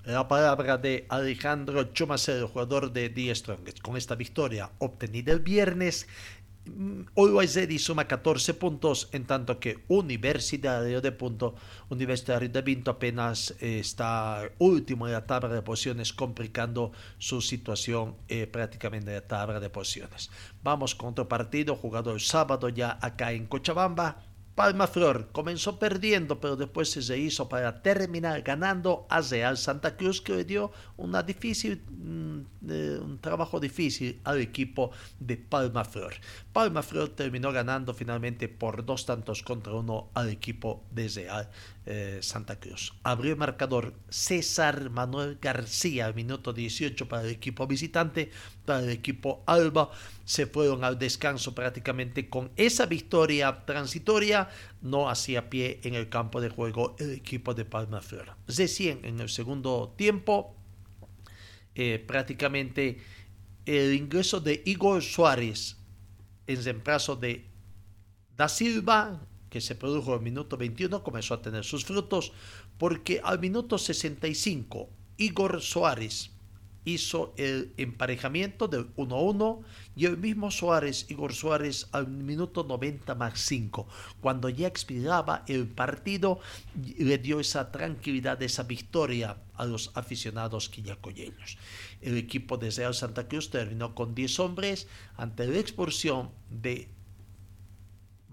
[0.06, 3.80] La palabra de Alejandro Chumacero, jugador de The Strongest.
[3.80, 6.06] Con esta victoria obtenida el viernes,
[7.16, 11.54] Ready suma 14 puntos, en tanto que Universitario de Punto,
[11.88, 18.16] Universitario de Vinto apenas eh, está último en la tabla de posiciones, complicando su situación
[18.28, 20.30] eh, prácticamente en la tabla de posiciones.
[20.62, 24.25] Vamos con otro partido jugado el sábado ya acá en Cochabamba.
[24.56, 30.22] Palma Flor comenzó perdiendo, pero después se hizo para terminar ganando a Real Santa Cruz,
[30.22, 32.40] que le dio una difícil, mm,
[32.70, 36.14] eh, un trabajo difícil al equipo de Palma Flor.
[36.54, 41.50] Palma Flor terminó ganando finalmente por dos tantos contra uno al equipo de Real
[41.88, 42.94] eh, Santa Cruz.
[43.04, 48.32] Abrió el marcador César Manuel García, minuto 18 para el equipo visitante,
[48.64, 49.92] para el equipo Alba.
[50.24, 54.45] Se fueron al descanso prácticamente con esa victoria transitoria.
[54.82, 58.36] No hacía pie en el campo de juego el equipo de Palma Flor.
[58.46, 60.56] Recién en el segundo tiempo,
[61.74, 62.98] eh, prácticamente
[63.66, 65.76] el ingreso de Igor Suárez
[66.46, 67.44] en reemplazo de
[68.36, 72.32] Da Silva que se produjo al minuto 21 comenzó a tener sus frutos
[72.78, 76.30] porque al minuto 65 Igor Suárez
[76.86, 79.60] hizo el emparejamiento del 1-1
[79.96, 83.86] y el mismo Suárez, Igor Suárez, al minuto 90 más 5,
[84.20, 86.38] cuando ya expiraba el partido,
[86.98, 91.58] le dio esa tranquilidad, esa victoria a los aficionados quillacoyeños.
[92.00, 96.88] El equipo de Real Santa Cruz terminó con 10 hombres ante la expulsión de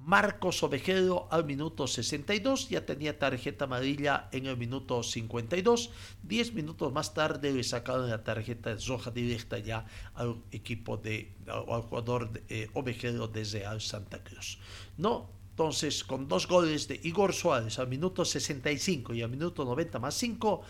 [0.06, 5.92] Marcos Ovejero al minuto 62 ya tenía tarjeta amarilla en el minuto 52.
[6.24, 11.84] Diez minutos más tarde le sacaron la tarjeta roja directa ya al equipo de al
[11.84, 14.60] jugador eh, Ovejero desde Al Santa Cruz.
[14.98, 20.00] No, entonces con dos goles de Igor Suárez al minuto 65 y al minuto 90
[20.00, 20.64] más 5,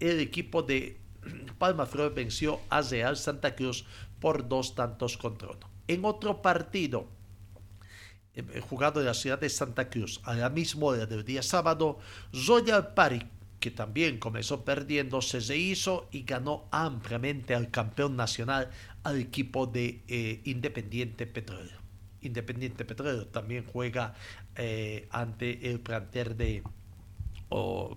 [0.00, 1.00] el equipo de
[1.58, 3.86] Palma Flor venció a Real Santa Cruz
[4.20, 5.70] por dos tantos contra uno.
[5.88, 7.15] En otro partido,
[8.68, 11.98] jugado en la ciudad de Santa Cruz a la misma hora del día sábado,
[12.46, 13.22] Royal Party,
[13.60, 18.70] que también comenzó perdiendo, se rehizo y ganó ampliamente al campeón nacional,
[19.02, 21.78] al equipo de eh, Independiente Petrolero.
[22.20, 24.14] Independiente Petrolero también juega
[24.56, 26.62] eh, ante el planter de,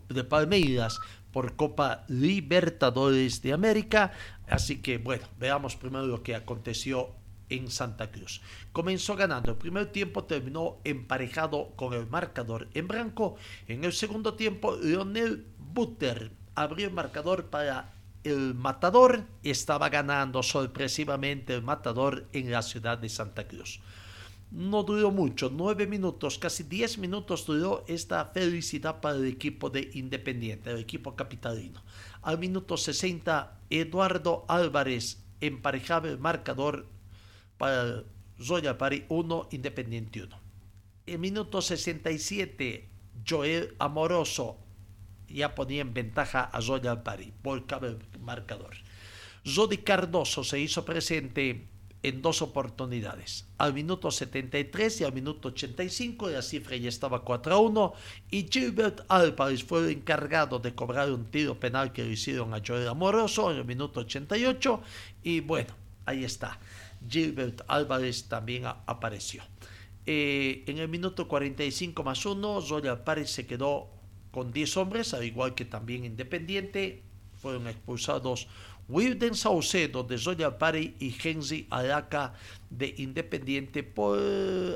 [0.10, 1.00] de Palmeiras
[1.32, 4.12] por Copa Libertadores de América.
[4.48, 7.19] Así que bueno, veamos primero lo que aconteció
[7.50, 8.42] en Santa Cruz.
[8.72, 9.52] Comenzó ganando.
[9.52, 13.36] El primer tiempo terminó emparejado con el marcador en blanco.
[13.68, 19.24] En el segundo tiempo, Leonel Butter abrió el marcador para el Matador.
[19.44, 23.80] Estaba ganando sorpresivamente el Matador en la ciudad de Santa Cruz.
[24.52, 29.92] No duró mucho, nueve minutos, casi diez minutos duró esta felicidad para el equipo de
[29.94, 31.84] Independiente, el equipo capitalino.
[32.24, 36.88] Al minuto 60, Eduardo Álvarez emparejaba el marcador
[37.60, 38.04] para
[38.40, 40.40] Royal Party 1, Independiente 1.
[41.06, 42.90] En minuto 67,
[43.28, 44.58] Joel Amoroso
[45.28, 47.34] ya ponía en ventaja a Royal Party,
[47.82, 48.76] el marcador.
[49.46, 51.68] Jody Cardoso se hizo presente
[52.02, 57.54] en dos oportunidades, al minuto 73 y al minuto 85, la cifra ya estaba 4
[57.54, 57.94] a 1,
[58.32, 62.62] y Gilbert Álvarez fue el encargado de cobrar un tiro penal que le hicieron a
[62.66, 64.82] Joel Amoroso en el minuto 88,
[65.24, 65.74] y bueno,
[66.06, 66.58] ahí está.
[67.08, 69.44] Gilbert Álvarez también apareció.
[70.06, 73.90] Eh, en el minuto 45 más 1, Royal Paris se quedó
[74.32, 77.04] con 10 hombres, al igual que también Independiente.
[77.42, 78.48] Fueron expulsados
[78.90, 82.34] Wilden Saucedo de Royal Party y Henry Araca
[82.72, 84.20] de Independiente por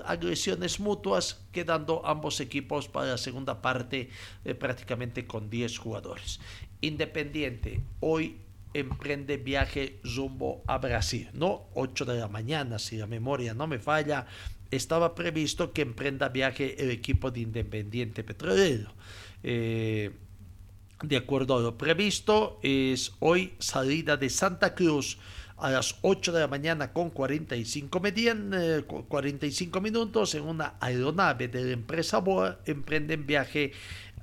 [0.06, 4.10] agresiones mutuas, quedando ambos equipos para la segunda parte
[4.46, 6.40] eh, prácticamente con 10 jugadores.
[6.80, 8.38] Independiente hoy
[8.74, 11.68] emprende viaje rumbo a Brasil, ¿no?
[11.76, 14.26] 8 de la mañana, si la memoria no me falla,
[14.72, 18.92] estaba previsto que emprenda viaje el equipo de Independiente Petrolero.
[19.44, 20.12] Eh,
[21.04, 25.18] de acuerdo a lo previsto, es hoy salida de Santa Cruz
[25.58, 28.52] a las 8 de la mañana con 45, median,
[28.88, 33.72] 45 minutos en una aeronave de la empresa Boa, emprenden viaje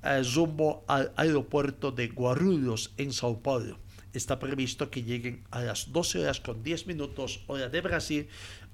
[0.03, 3.79] eh, rumbo al aeropuerto de Guarulhos en Sao Paulo
[4.13, 8.29] está previsto que lleguen a las 12 horas con 10 minutos hora de Brasil,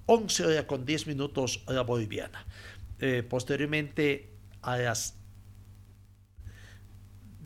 [0.06, 2.44] 11 horas con 10 minutos hora boliviana.
[2.98, 5.18] Eh, posteriormente a las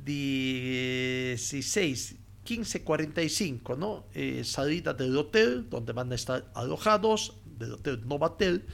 [0.05, 4.07] 16, 15.45, ¿no?
[4.15, 8.67] Eh, salida del hotel donde van a estar alojados, del hotel Novatel,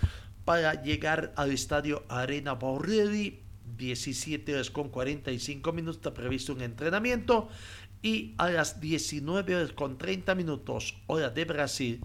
[0.45, 7.49] para llegar al estadio Arena Borrelli 17 horas con 45 minutos está previsto un entrenamiento
[8.03, 12.05] y a las 19 horas con 30 minutos, hora de Brasil,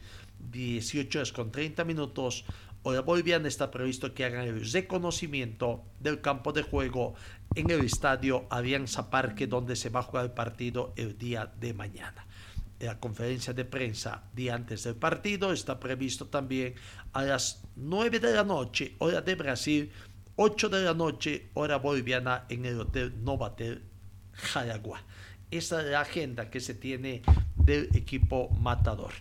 [0.51, 2.45] 18 horas con 30 minutos,
[2.83, 7.13] hora boliviana, está previsto que hagan el reconocimiento del campo de juego
[7.55, 11.73] en el estadio Alianza Parque, donde se va a jugar el partido el día de
[11.73, 12.25] mañana.
[12.79, 16.73] La conferencia de prensa día antes del partido está previsto también
[17.13, 19.91] a las 9 de la noche, hora de Brasil,
[20.35, 23.83] 8 de la noche, hora boliviana, en el Hotel Novatel
[24.31, 25.03] Jaragua
[25.51, 27.21] esa es la agenda que se tiene
[27.55, 29.11] del equipo matador.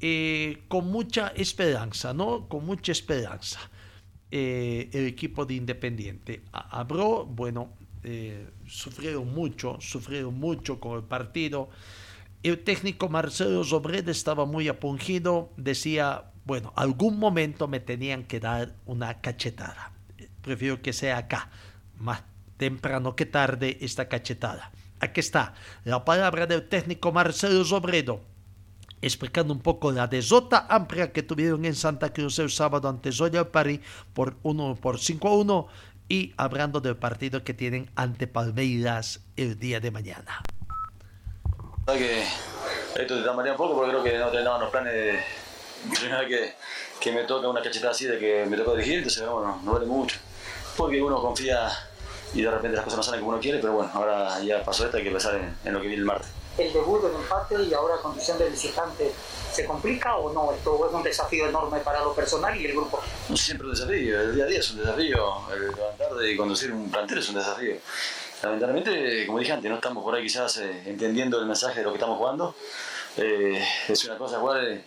[0.00, 2.48] Eh, con mucha esperanza, ¿no?
[2.48, 3.60] Con mucha esperanza.
[4.30, 6.42] Eh, el equipo de Independiente.
[6.52, 7.70] Abró, bueno,
[8.02, 11.68] eh, sufrieron mucho, sufrieron mucho con el partido.
[12.42, 18.74] El técnico Marcelo Sobred estaba muy apungido, decía, bueno, algún momento me tenían que dar
[18.86, 19.92] una cachetada.
[20.40, 21.50] Prefiero que sea acá,
[21.98, 22.24] más
[22.56, 24.72] temprano que tarde esta cachetada.
[25.02, 28.20] Aquí está la palabra del técnico Marcelo Sobredo,
[29.00, 33.48] explicando un poco la desota amplia que tuvieron en Santa Cruz el sábado ante Royal
[33.48, 33.80] Party
[34.14, 35.66] por, uno, por 5 a 1
[36.08, 40.40] y hablando del partido que tienen ante Palmeiras el día de mañana.
[41.88, 42.22] Que
[42.94, 45.20] esto te marear un poco porque creo que no teníamos los planes de
[45.98, 46.54] primera que,
[47.00, 49.86] que me toca una cachetada así de que me toca dirigir, entonces bueno, no vale
[49.86, 50.16] mucho.
[50.76, 51.72] Porque uno confía
[52.34, 54.84] y de repente las cosas no salen como uno quiere, pero bueno, ahora ya pasó
[54.84, 56.28] esta, hay que pensar en, lo que viene el martes.
[56.58, 59.12] el debut del empate y ahora condición de visitante.
[59.52, 60.50] ¿Se complica o no?
[60.52, 63.00] Esto es un desafío enorme para lo personal y el grupo.
[63.34, 66.90] Siempre un desafío, el día a día es un desafío, el levantar y conducir un
[66.90, 67.76] plantel es un desafío.
[68.42, 71.90] Lamentablemente, como dije antes, no estamos por ahí quizás eh, entendiendo el mensaje de lo
[71.90, 72.54] que estamos jugando.
[73.16, 74.80] Eh, es una cosa jugar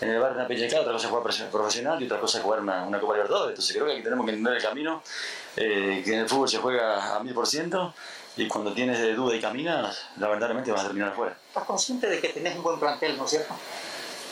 [0.00, 2.44] en el bar de una pellizcada, otra cosa es jugar profesional y otra cosa es
[2.44, 3.50] jugar una, una Copa Libertadores.
[3.50, 5.02] Entonces creo que aquí tenemos que entender el camino,
[5.56, 7.94] eh, que en el fútbol se juega a mil por ciento
[8.36, 11.36] y cuando tienes duda y caminas, lamentablemente vas a terminar afuera.
[11.48, 13.54] ¿Estás consciente de que tenés un buen plantel, no es cierto?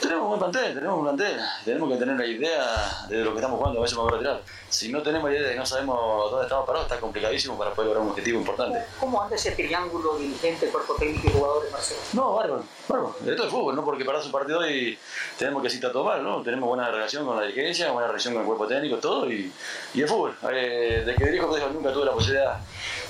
[0.00, 1.40] Tenemos un buen plantel, tenemos un plantel.
[1.64, 4.42] Tenemos que tener la idea de lo que estamos jugando, a veces voy a retirar.
[4.68, 8.04] Si no tenemos idea y no sabemos dónde estamos parados, está complicadísimo para poder lograr
[8.04, 8.84] un objetivo importante.
[9.00, 12.00] ¿Cómo anda ese triángulo dirigente, cuerpo técnico y jugadores, Marcelo?
[12.12, 13.16] No, bárbaro, bárbaro.
[13.26, 14.96] Esto es fútbol, no porque parás un partido y
[15.36, 16.42] tenemos que citar todo mal, ¿no?
[16.42, 19.52] Tenemos buena relación con la dirigencia, buena relación con el cuerpo técnico, todo, y,
[19.94, 20.36] y el fútbol.
[20.52, 22.56] Eh, de que dirijo, pues, nunca tuve la posibilidad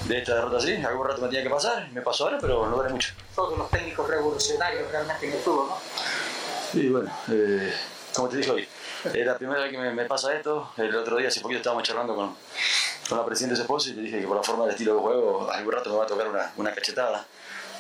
[0.07, 0.74] de esta derrota así.
[0.77, 3.12] Algún rato me tenía que pasar, me pasó ahora, pero no duele mucho.
[3.35, 5.74] Todos los técnicos revolucionarios realmente en el fútbol, ¿no?
[6.73, 7.73] Sí, bueno, eh,
[8.15, 8.69] como te dije hoy,
[9.05, 10.71] es la primera vez que me, pasa esto.
[10.77, 12.35] El otro día, hace poquito, estábamos charlando con,
[13.09, 14.95] con la presidenta de su esposo y le dije que por la forma del estilo
[14.95, 17.27] de juego, algún rato me va a tocar una, una cachetada.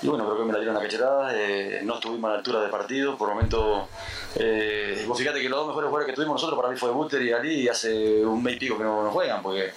[0.00, 2.60] Y bueno, creo que me la dieron una cachetada, eh, no estuvimos a la altura
[2.60, 3.88] de partido, por el momento,
[4.36, 7.20] eh, vos fíjate que los dos mejores jugadores que tuvimos nosotros para mí fue Butter
[7.20, 9.72] y Ali y hace un mes y pico que no, no juegan porque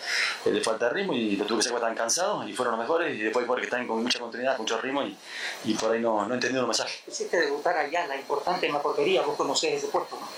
[0.45, 2.81] eh, le falta ritmo y lo tuve que sacar porque estaban cansados y fueron los
[2.81, 5.17] mejores y después porque están con mucha continuidad, con mucho ritmo y,
[5.65, 6.99] y por ahí no, no entendieron el mensaje.
[7.07, 10.29] Hiciste debutar allá, la importante en la portería, vos conocés ese puesto, ¿no?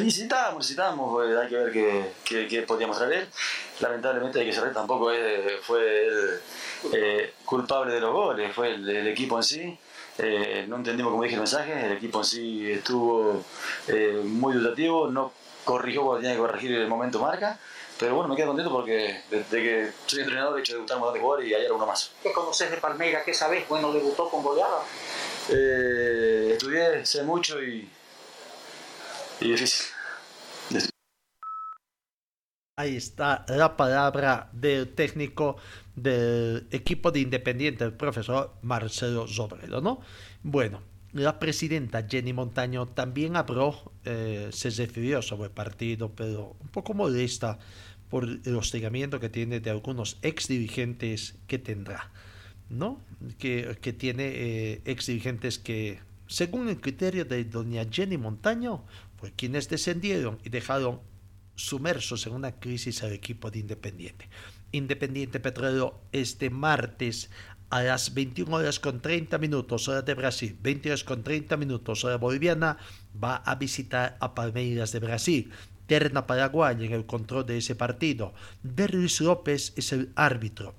[0.00, 3.26] Necesitamos, necesitamos, hay que ver qué, qué, qué podíamos traer.
[3.80, 5.10] Lamentablemente hay que cerrar, tampoco
[5.62, 6.40] fue el
[6.92, 9.78] eh, culpable de los goles, fue el, equipo en sí.
[10.16, 11.86] Eh, no entendimos, como dije, el mensaje.
[11.86, 13.44] El equipo en sí estuvo
[13.88, 17.58] eh, muy dudativo, no corrigió cuando tenía que corregir el momento marca.
[17.98, 21.14] Pero bueno, me quedo contento porque desde que soy entrenador he hecho debutar un montón
[21.14, 22.12] de jugadores y ayer uno más.
[22.22, 23.22] ¿Qué conoces de Palmeira?
[23.22, 23.68] ¿Qué sabes?
[23.68, 24.82] Bueno, debutó con goleada.
[25.48, 27.86] estudié, sé mucho y,
[29.40, 29.92] y difícil.
[32.78, 35.56] Ahí está la palabra del técnico
[35.94, 40.00] del equipo de Independiente, el profesor Marcelo Sobredo, ¿no?
[40.42, 40.80] Bueno,
[41.12, 46.94] la presidenta Jenny Montaño también habló, eh, se refirió sobre el partido, pero un poco
[46.94, 47.58] molesta
[48.08, 52.10] por el hostigamiento que tiene de algunos ex dirigentes que tendrá,
[52.70, 53.00] ¿no?
[53.38, 58.84] Que, que tiene eh, ex dirigentes que, según el criterio de doña Jenny Montaño,
[59.18, 61.00] pues quienes descendieron y dejaron
[61.54, 64.28] sumersos en una crisis al equipo de Independiente.
[64.72, 67.30] Independiente Petrolero este martes
[67.70, 72.04] a las 21 horas con 30 minutos hora de Brasil, 20 horas con 30 minutos
[72.04, 72.76] hora boliviana,
[73.22, 75.52] va a visitar a Palmeiras de Brasil.
[75.86, 78.34] Terna Paraguay en el control de ese partido.
[78.62, 78.88] De
[79.20, 80.74] López es el árbitro.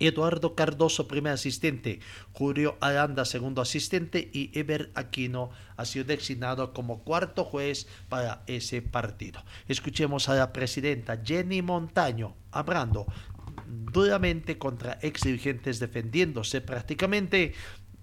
[0.00, 2.00] Eduardo Cardoso, primer asistente,
[2.32, 8.82] Julio Aranda, segundo asistente, y Eber Aquino ha sido designado como cuarto juez para ese
[8.82, 9.44] partido.
[9.68, 13.06] Escuchemos a la presidenta Jenny Montaño hablando
[13.66, 17.54] duramente contra ex dirigentes, defendiéndose prácticamente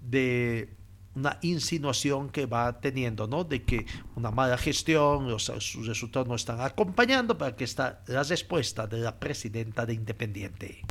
[0.02, 0.78] de
[1.16, 3.44] una insinuación que va teniendo, ¿no?
[3.44, 8.22] De que una mala gestión, los, sus resultados no están acompañando, para que está la
[8.22, 10.84] respuesta de la presidenta de Independiente.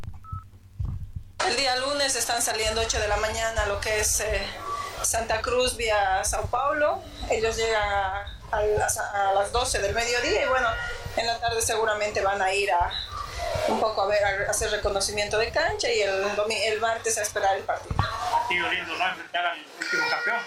[1.47, 4.45] El día lunes están saliendo 8 de la mañana lo que es eh,
[5.01, 7.01] Santa Cruz vía Sao Paulo.
[7.29, 7.81] Ellos llegan
[8.51, 8.61] a,
[9.33, 10.67] las, 12 del mediodía y bueno,
[11.15, 12.91] en la tarde seguramente van a ir a
[13.69, 16.25] un poco a ver, a hacer reconocimiento de cancha y el,
[16.65, 17.95] el martes a esperar el partido.
[17.95, 19.07] Partido lindo, ¿no?
[19.07, 20.41] Enfrentar al último campeón.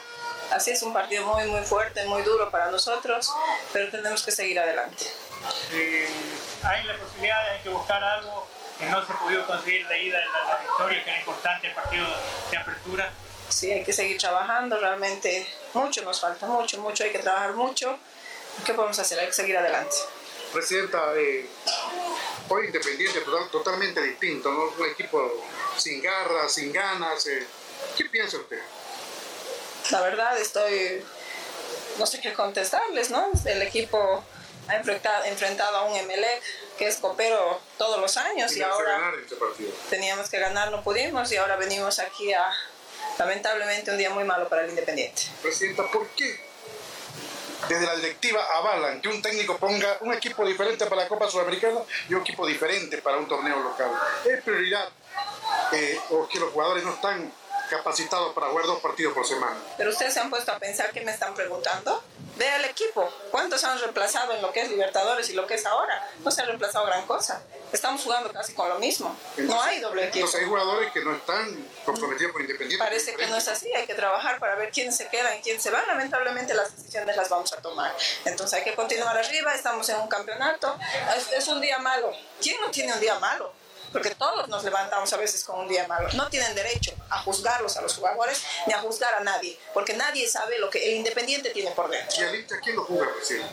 [0.53, 3.33] Así es un partido muy, muy fuerte, muy duro para nosotros,
[3.73, 5.07] pero tenemos que seguir adelante.
[5.73, 6.11] Eh,
[6.63, 8.47] hay la posibilidad, hay que buscar algo
[8.81, 12.07] que no se pudo conseguir de ida la, la victoria, que era importante el partido
[12.51, 13.13] de apertura.
[13.49, 17.99] Sí, hay que seguir trabajando, realmente mucho nos falta, mucho, mucho, hay que trabajar mucho.
[18.65, 19.19] ¿Qué podemos hacer?
[19.21, 19.95] Hay que seguir adelante.
[20.53, 21.47] Presidenta, eh,
[22.49, 23.21] hoy Independiente
[23.53, 24.65] totalmente distinto, ¿no?
[24.77, 25.45] un equipo
[25.77, 27.27] sin garras, sin ganas.
[27.27, 27.47] Eh.
[27.97, 28.61] ¿Qué piensa usted?
[29.91, 31.05] La verdad estoy,
[31.99, 33.31] no sé qué contestarles, ¿no?
[33.45, 34.25] El equipo
[34.71, 36.43] ha enfrentado, enfrentado a un Emelec
[36.79, 39.37] que es copero todos los años y, ahora este
[39.91, 42.51] teníamos que ganar, no pudimos y ahora venimos aquí a
[43.19, 45.23] lamentablemente un día muy malo para el Independiente.
[45.43, 46.41] Presidenta, ¿por qué
[47.69, 51.81] desde la directiva avalan que un técnico ponga un equipo diferente para la Copa Sudamericana
[52.09, 53.91] y un equipo diferente para un torneo local?
[54.25, 54.89] ¿Es prioridad
[55.73, 57.33] eh, o que los jugadores no están
[57.71, 59.57] capacitados para jugar dos partidos por semana.
[59.77, 62.03] Pero ustedes se han puesto a pensar que me están preguntando.
[62.37, 63.09] Vea el equipo.
[63.31, 66.09] ¿Cuántos han reemplazado en lo que es Libertadores y lo que es ahora?
[66.25, 67.43] No se ha reemplazado gran cosa.
[67.73, 69.15] Estamos jugando casi con lo mismo.
[69.37, 70.25] no hay doble equipo.
[70.25, 72.83] Entonces hay jugadores que no están comprometidos con Independiente.
[72.83, 73.71] Parece que no es así.
[73.75, 75.83] Hay que trabajar para ver quién se queda y quién se va.
[75.87, 77.95] Lamentablemente las decisiones las vamos a tomar.
[78.25, 79.55] Entonces hay que continuar arriba.
[79.55, 80.77] Estamos en un campeonato.
[81.17, 82.11] Es, es un día malo.
[82.41, 83.53] ¿Quién no tiene un día malo?
[83.93, 86.09] Porque todos nos levantamos a veces con un día malo.
[86.15, 90.29] No tienen derecho a juzgarlos a los jugadores ni a juzgar a nadie, porque nadie
[90.29, 92.17] sabe lo que el Independiente tiene por dentro.
[92.21, 93.51] ¿Y al quién lo juzga, presidente?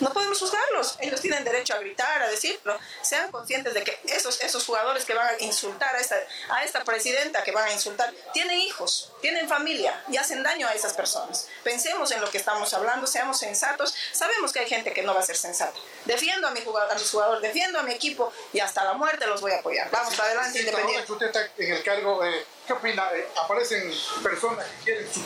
[0.00, 2.78] No podemos juzgarlos, ellos tienen derecho a gritar, a decirlo.
[3.02, 6.16] Sean conscientes de que esos, esos jugadores que van a insultar a esta,
[6.50, 10.72] a esta presidenta, que van a insultar, tienen hijos, tienen familia y hacen daño a
[10.72, 11.48] esas personas.
[11.64, 13.94] Pensemos en lo que estamos hablando, seamos sensatos.
[14.12, 15.78] Sabemos que hay gente que no va a ser sensata.
[16.04, 19.26] Defiendo a mi jugador, a mis jugadores, defiendo a mi equipo y hasta la muerte
[19.26, 19.90] los voy a apoyar.
[19.90, 21.12] Vamos para adelante, independiente.
[21.12, 23.10] usted está en el cargo, eh, ¿qué opina?
[23.14, 23.92] Eh, aparecen
[24.22, 25.20] personas que quieren su,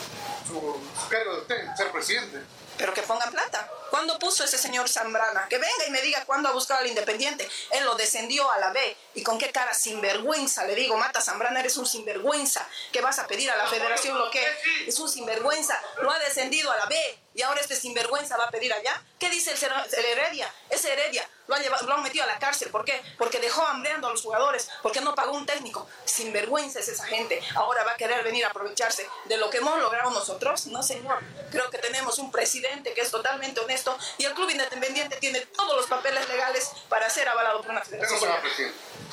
[0.47, 2.39] su, su cargo de usted, ser presidente.
[2.77, 3.69] Pero que pongan plata.
[3.89, 5.47] ¿Cuándo puso ese señor Zambrana?
[5.49, 7.47] Que venga y me diga cuándo ha buscado al Independiente.
[7.71, 8.97] Él lo descendió a la B.
[9.13, 10.65] ¿Y con qué cara sinvergüenza?
[10.65, 12.67] Le digo, Mata Zambrana, eres un sinvergüenza.
[12.91, 14.43] ¿Qué vas a pedir a la federación lo que
[14.87, 15.79] es un sinvergüenza?
[16.01, 17.19] Lo ha descendido a la B.
[17.35, 19.01] Y ahora este sinvergüenza va a pedir allá.
[19.19, 20.51] ¿Qué dice el, Heredia?
[20.69, 22.69] Ese Heredia lo han, llevado, lo han metido a la cárcel.
[22.69, 23.01] ¿Por qué?
[23.17, 24.69] Porque dejó hambreando a los jugadores.
[24.81, 25.87] Porque no pagó un técnico.
[26.05, 27.41] Sinvergüenza es esa gente.
[27.55, 30.67] Ahora va a querer venir a aprovecharse de lo que hemos logrado nosotros.
[30.67, 31.19] No, señor.
[31.51, 35.75] Creo que tenemos un presidente que es totalmente honesto y el Club Independiente tiene todos
[35.75, 38.31] los papeles legales para ser avalado por una federación.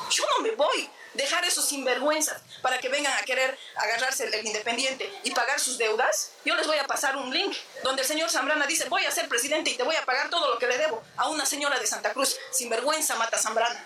[0.09, 5.11] Yo no me voy dejar esos sinvergüenzas para que vengan a querer agarrarse el, Independiente
[5.23, 6.31] y pagar sus deudas.
[6.45, 9.27] Yo les voy a pasar un link donde el señor Zambrana dice, voy a ser
[9.29, 11.85] presidente y te voy a pagar todo lo que le debo a una señora de
[11.85, 12.20] Santa Cruz.
[12.51, 13.85] Sinvergüenza mata Zambrana.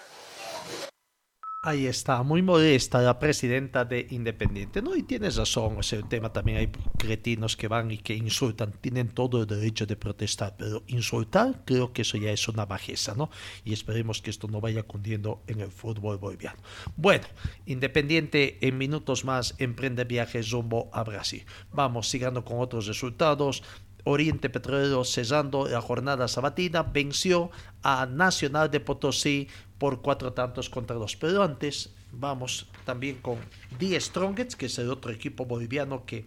[1.68, 4.84] Ahí está, muy modesta la presidenta de Independiente.
[4.84, 9.10] No, y tienes razón, ese tema también hay cretinos que van y que insultan, tienen
[9.10, 13.32] todo el derecho de protestar, pero insultar creo que eso ya es una bajeza, ¿no?
[13.64, 16.60] Y esperemos que esto no vaya cundiendo en el fútbol boliviano.
[16.98, 17.26] Bueno,
[17.66, 21.48] Independiente en minutos más emprende viajes rumbo a Brasil.
[21.72, 23.64] Vamos, sigando con otros resultados.
[24.06, 27.50] Oriente Petrolero cesando la jornada sabatina venció
[27.82, 29.48] a Nacional de Potosí
[29.78, 31.16] por cuatro tantos contra dos.
[31.16, 33.38] Pero antes vamos también con
[33.80, 36.26] Die Strongets, que es el otro equipo boliviano que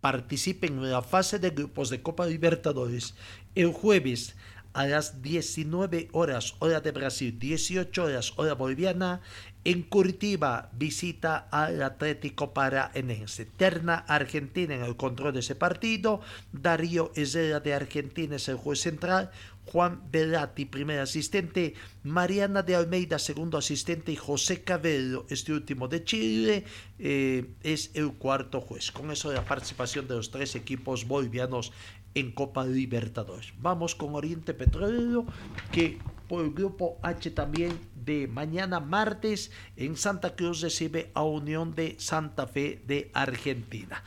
[0.00, 3.14] participa en la fase de grupos de Copa Libertadores.
[3.54, 4.36] El jueves
[4.72, 9.20] a las 19 horas hora de Brasil, 18 horas hora boliviana,
[9.64, 13.44] en Curitiba visita al Atlético Paraenense.
[13.44, 16.20] Terna Argentina en el control de ese partido.
[16.52, 19.30] Darío Herrera de Argentina es el juez central.
[19.66, 21.74] Juan Velati, primer asistente.
[22.02, 24.12] Mariana de Almeida, segundo asistente.
[24.12, 26.64] Y José Cabello, este último de Chile,
[26.98, 28.90] eh, es el cuarto juez.
[28.90, 31.72] Con eso la participación de los tres equipos bolivianos
[32.14, 33.52] en Copa Libertadores.
[33.58, 35.26] Vamos con Oriente Petrolero,
[35.72, 35.98] que
[36.28, 41.96] por el grupo H también de mañana martes en Santa Cruz recibe a Unión de
[41.98, 44.02] Santa Fe de Argentina.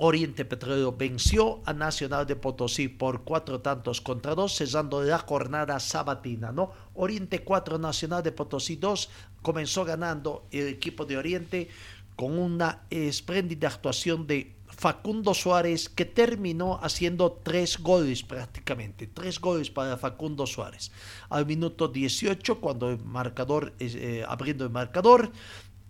[0.00, 5.80] Oriente Petrolero venció a Nacional de Potosí por cuatro tantos contra dos, cesando la jornada
[5.80, 6.70] sabatina, ¿no?
[6.94, 9.10] Oriente 4, Nacional de Potosí 2,
[9.42, 11.68] comenzó ganando el equipo de Oriente
[12.14, 19.70] con una espléndida actuación de Facundo Suárez, que terminó haciendo tres goles prácticamente, tres goles
[19.70, 20.92] para Facundo Suárez.
[21.30, 25.32] Al minuto 18, cuando el marcador, eh, abriendo el marcador,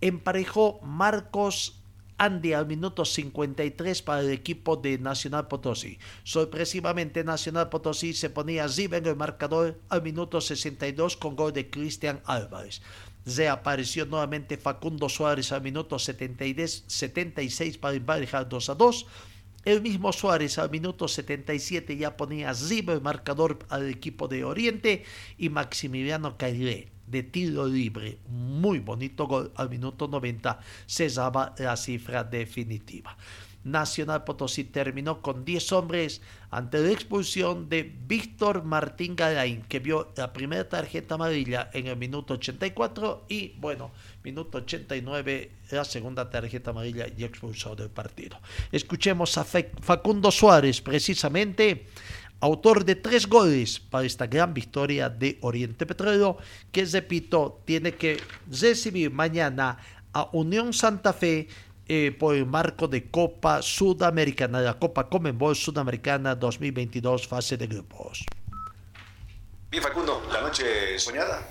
[0.01, 1.83] emparejó Marcos
[2.17, 5.99] Andy al minuto 53 para el equipo de Nacional Potosí.
[6.23, 11.69] Sorpresivamente Nacional Potosí se ponía arriba en el marcador al minuto 62 con gol de
[11.69, 12.81] Cristian Álvarez
[13.49, 19.05] apareció nuevamente Facundo Suárez al minuto 76 para emparejar 2 a 2.
[19.65, 25.03] El mismo Suárez al minuto 77 ya ponía arriba el marcador al equipo de Oriente
[25.37, 32.23] y Maximiliano Cairé de tiro libre, muy bonito gol al minuto 90, cesaba la cifra
[32.23, 33.17] definitiva.
[33.63, 40.11] Nacional Potosí terminó con 10 hombres ante la expulsión de Víctor Martín Galain, que vio
[40.15, 43.91] la primera tarjeta amarilla en el minuto 84 y, bueno,
[44.23, 48.37] minuto 89, la segunda tarjeta amarilla y expulsó del partido.
[48.71, 51.85] Escuchemos a Facundo Suárez, precisamente
[52.41, 56.37] autor de tres goles para esta gran victoria de Oriente Petrolero,
[56.71, 58.17] que repito, tiene que
[58.49, 59.77] recibir mañana
[60.13, 61.47] a Unión Santa Fe
[61.91, 68.25] eh, por el marco de Copa Sudamericana, la Copa Comenbol Sudamericana 2022, fase de grupos.
[69.71, 71.41] Bien, Facundo, ¿la noche soñada?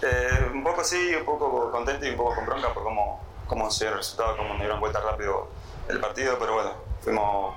[0.00, 3.70] Eh, un poco sí, un poco contento y un poco con bronca por cómo, cómo
[3.70, 5.50] se dio el resultado, cómo nos dieron vuelta rápido
[5.88, 6.70] el partido, pero bueno,
[7.02, 7.54] fuimos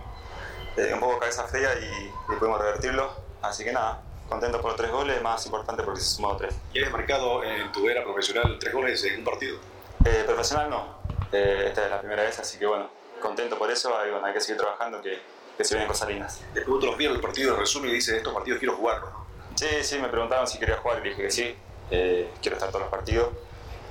[0.76, 3.10] eh, un poco cabeza fría y, y pudimos revertirlo.
[3.42, 6.54] Así que nada, contento por los tres goles, más importante porque se sumado tres.
[6.74, 9.58] ¿Y habías marcado en tu era profesional tres goles en un partido?
[10.06, 10.97] Eh, profesional no,
[11.32, 12.90] eh, esta es la primera vez, así que bueno,
[13.22, 15.20] contento por eso y bueno, hay que seguir trabajando que,
[15.58, 16.42] que se vienen cosas lindas.
[16.54, 19.12] Después otros vieron el partido, el resumen y dice, estos partidos quiero jugarlos.
[19.12, 19.28] ¿no?
[19.56, 21.56] Sí, sí, me preguntaron si quería jugar y dije que sí,
[21.90, 23.30] eh, quiero estar todos los partidos.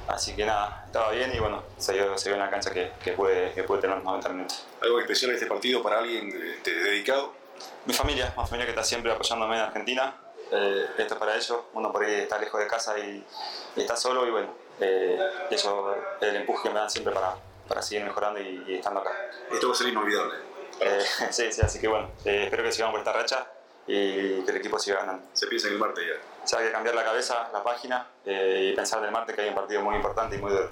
[0.07, 3.53] Así que nada, estaba bien y bueno, se vio, se la cancha que, que, puede,
[3.53, 4.65] que puede tener los 90 minutos.
[4.81, 7.33] ¿Algo especial en este partido para alguien este, dedicado?
[7.87, 10.15] Mi familia, mi familia que está siempre apoyándome en Argentina.
[10.53, 13.27] Eh, esto es para ellos, uno por ahí está lejos de casa y,
[13.75, 15.19] y está solo y bueno, eh,
[15.51, 17.35] eso es el empuje que me dan siempre para,
[17.69, 19.13] para seguir mejorando y, y estando acá.
[19.53, 20.35] Esto va a ser inolvidable.
[20.81, 21.01] Eh,
[21.31, 23.47] sí, sí, así que bueno, eh, espero que sigamos por esta racha
[23.87, 25.27] y que el equipo siga ganando.
[25.33, 26.57] Se piensa en el martes ya.
[26.57, 29.49] O hay que cambiar la cabeza, la página eh, y pensar del martes que hay
[29.49, 30.71] un partido muy importante y muy duro.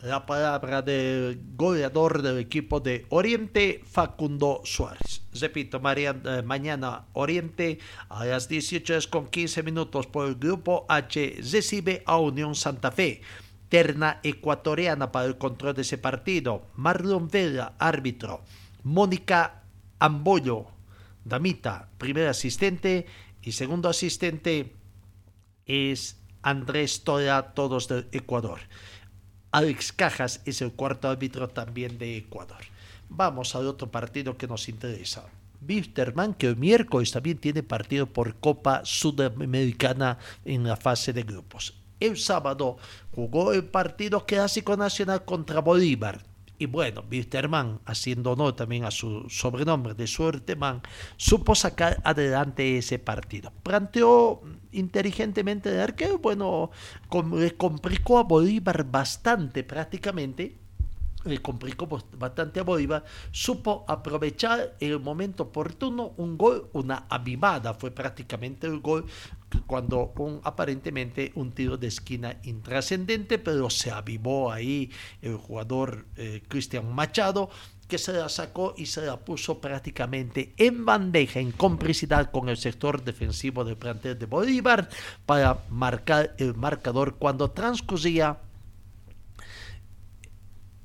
[0.00, 5.19] La palabra del goleador del equipo de Oriente, Facundo Suárez.
[5.32, 7.78] Repito, Mariana, mañana Oriente
[8.08, 13.22] a las 18 con 15 minutos por el grupo H recibe a Unión Santa Fe.
[13.68, 16.66] Terna ecuatoriana para el control de ese partido.
[16.74, 18.42] Marlon Vela, árbitro.
[18.82, 19.62] Mónica
[20.00, 20.66] Ambollo,
[21.24, 23.06] damita, primer asistente.
[23.42, 24.74] Y segundo asistente
[25.66, 28.60] es Andrés Toya, todos del Ecuador.
[29.52, 32.69] Alex Cajas es el cuarto árbitro también de Ecuador.
[33.10, 35.26] Vamos al otro partido que nos interesa.
[35.68, 41.74] Wisterman, que el miércoles también tiene partido por Copa Sudamericana en la fase de grupos.
[41.98, 42.78] El sábado
[43.14, 46.24] jugó el partido clásico nacional contra Bolívar.
[46.56, 50.82] Y bueno, Wisterman, haciendo honor también a su sobrenombre de Suerteman,
[51.16, 53.52] supo sacar adelante ese partido.
[53.62, 56.70] Planteó inteligentemente el arquero, bueno,
[57.34, 60.59] le complicó a Bolívar bastante prácticamente,
[61.24, 61.86] le complicó
[62.18, 68.80] bastante a Bolívar, supo aprovechar el momento oportuno, un gol, una avivada, fue prácticamente el
[68.80, 69.06] gol
[69.66, 70.12] cuando
[70.44, 74.90] aparentemente un tiro de esquina intrascendente, pero se avivó ahí
[75.22, 77.50] el jugador eh, Cristian Machado,
[77.88, 82.56] que se la sacó y se la puso prácticamente en bandeja, en complicidad con el
[82.56, 84.88] sector defensivo del plantel de Bolívar,
[85.26, 88.38] para marcar el marcador cuando transcurría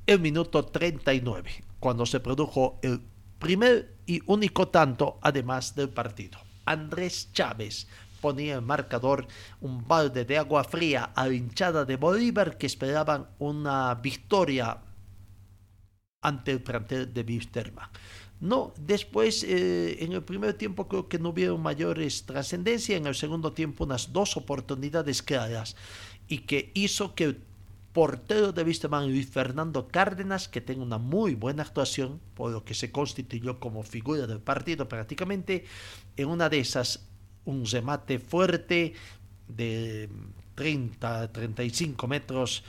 [0.06, 3.00] el minuto 39, cuando se produjo el
[3.38, 6.38] primer y único tanto, además del partido.
[6.64, 7.86] Andrés Chávez
[8.20, 9.26] ponía el marcador
[9.60, 14.78] un balde de agua fría a la hinchada de Bolívar que esperaban una victoria
[16.22, 17.88] ante el plantel de Wisterman.
[18.40, 23.14] No, después eh, en el primer tiempo creo que no hubieron mayores trascendencia, en el
[23.14, 25.74] segundo tiempo unas dos oportunidades claras
[26.28, 27.38] y que hizo que
[27.96, 32.74] portero de Wisterman, Luis Fernando Cárdenas, que tenga una muy buena actuación, por lo que
[32.74, 35.64] se constituyó como figura del partido prácticamente,
[36.14, 37.08] en una de esas
[37.46, 38.92] un remate fuerte
[39.48, 40.10] de
[40.56, 42.64] 30, 35 metros.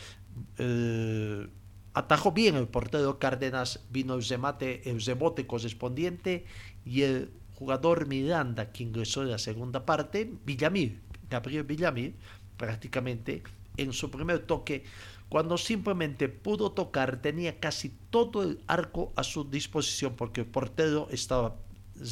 [0.60, 1.46] Eh,
[1.94, 6.46] atajó bien el portero Cárdenas, vino el remate, el rebote correspondiente
[6.86, 12.16] y el jugador Miranda que ingresó en la segunda parte, Villamil, Gabriel Villamil,
[12.56, 13.44] prácticamente
[13.78, 14.84] en su primer toque,
[15.30, 21.08] cuando simplemente pudo tocar, tenía casi todo el arco a su disposición porque el portero
[21.12, 21.56] estaba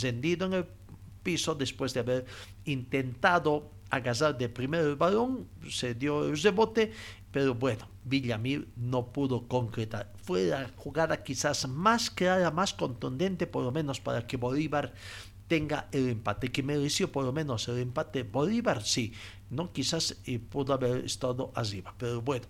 [0.02, 0.66] rendido en el
[1.24, 2.26] piso después de haber
[2.66, 6.92] intentado agarrar de primero el balón, se dio el rebote,
[7.32, 10.12] pero bueno, Villamil no pudo concretar.
[10.24, 14.94] Fue la jugada quizás más clara, más contundente, por lo menos para que Bolívar
[15.48, 18.24] tenga el empate, que mereció por lo menos el empate.
[18.24, 19.14] Bolívar sí,
[19.50, 22.46] no quizás eh, pudo haber estado arriba, pero bueno,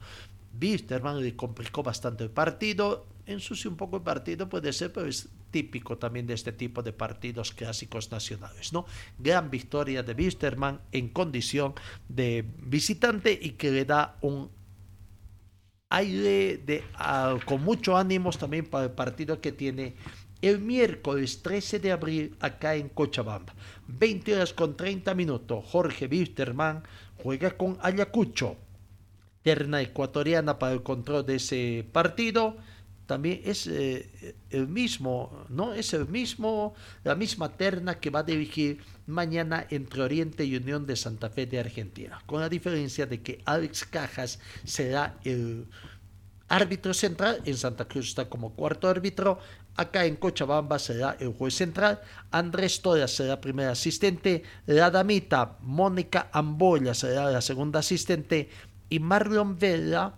[0.62, 5.30] Wisterman le complicó bastante el partido, ensució un poco el partido, puede ser, pero es
[5.52, 8.86] típico también de este tipo de partidos clásicos nacionales, ¿no?
[9.18, 11.74] Gran victoria de Wisterman en condición
[12.10, 14.50] de visitante y que le da un
[15.90, 19.96] aire de, uh, con mucho ánimos también para el partido que tiene
[20.42, 23.56] el miércoles 13 de abril acá en Cochabamba.
[23.88, 25.64] 20 horas con 30 minutos.
[25.66, 26.84] Jorge Wisterman
[27.24, 28.58] juega con Ayacucho
[29.46, 32.58] terna ecuatoriana para el control de ese partido
[33.06, 35.76] también es eh, el mismo, ¿no?
[35.76, 36.74] Es el mismo,
[37.04, 41.46] la misma terna que va a dirigir mañana entre Oriente y Unión de Santa Fe
[41.46, 45.68] de Argentina, con la diferencia de que Alex Cajas será el
[46.48, 49.38] árbitro central, en Santa Cruz está como cuarto árbitro,
[49.76, 56.30] acá en Cochabamba será el juez central, Andrés Torres será primer asistente, la damita Mónica
[56.32, 58.50] Amboya será la segunda asistente,
[58.90, 60.16] y Marlon Vela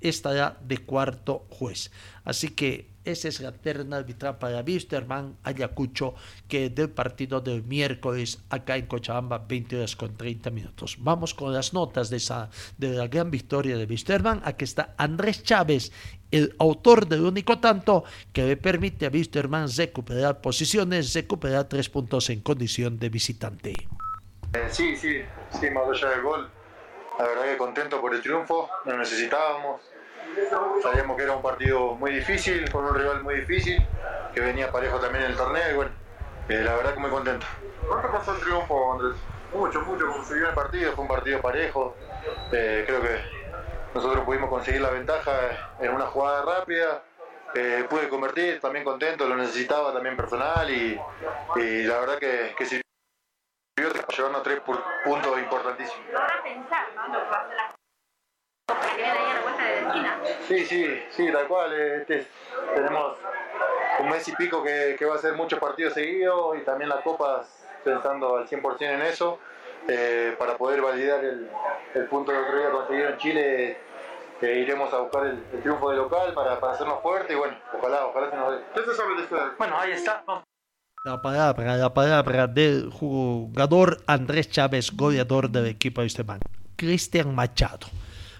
[0.00, 1.90] estará de cuarto juez.
[2.24, 6.16] Así que esa es la terna arbitral para Wisterman Ayacucho,
[6.48, 10.96] que del partido del miércoles acá en Cochabamba, 20 horas con 30 minutos.
[10.98, 14.42] Vamos con las notas de, esa, de la gran victoria de Wisterman.
[14.44, 15.92] Aquí está Andrés Chávez,
[16.32, 18.02] el autor del único tanto
[18.32, 23.70] que le permite a Wisterman recuperar posiciones, recuperar tres puntos en condición de visitante.
[24.52, 25.18] Eh, sí, sí,
[25.60, 26.55] sí, más allá del gol.
[27.18, 29.80] La verdad que contento por el triunfo, lo necesitábamos
[30.82, 33.86] Sabíamos que era un partido muy difícil, con un rival muy difícil,
[34.34, 35.90] que venía parejo también en el torneo y bueno,
[36.48, 37.46] eh, la verdad que muy contento.
[37.88, 39.16] ¿Cuánto pasó el triunfo, Andrés?
[39.54, 41.96] Mucho, mucho, como el partido, fue un partido parejo.
[42.52, 43.20] Eh, creo que
[43.94, 45.32] nosotros pudimos conseguir la ventaja
[45.80, 47.02] en una jugada rápida.
[47.54, 51.00] Eh, pude convertir, también contento, lo necesitaba también personal y,
[51.56, 52.85] la verdad que, que sirvió
[54.16, 54.60] llevarnos tres
[55.04, 56.00] puntos importantísimos.
[56.14, 57.06] Ahora pensar, ¿no?
[60.48, 61.72] Sí, sí, sí, tal cual.
[61.72, 62.26] Este,
[62.74, 63.18] tenemos
[64.00, 67.44] un mes y pico que, va a ser muchos partidos seguidos y también la Copa
[67.84, 69.38] pensando al 100% en eso.
[69.88, 71.48] Eh, para poder validar el,
[72.10, 73.78] punto que otro día conseguido en Chile,
[74.40, 78.06] eh, iremos a buscar el, triunfo de local para, para hacernos fuertes y bueno, ojalá,
[78.06, 78.64] ojalá se nos dé.
[78.74, 79.26] ¿Qué se sabe de?
[79.56, 80.24] Bueno, ahí está.
[81.06, 86.40] La palabra, la palabra del jugador Andrés Chávez, goleador del equipo de este man.
[86.74, 87.86] Cristian Machado.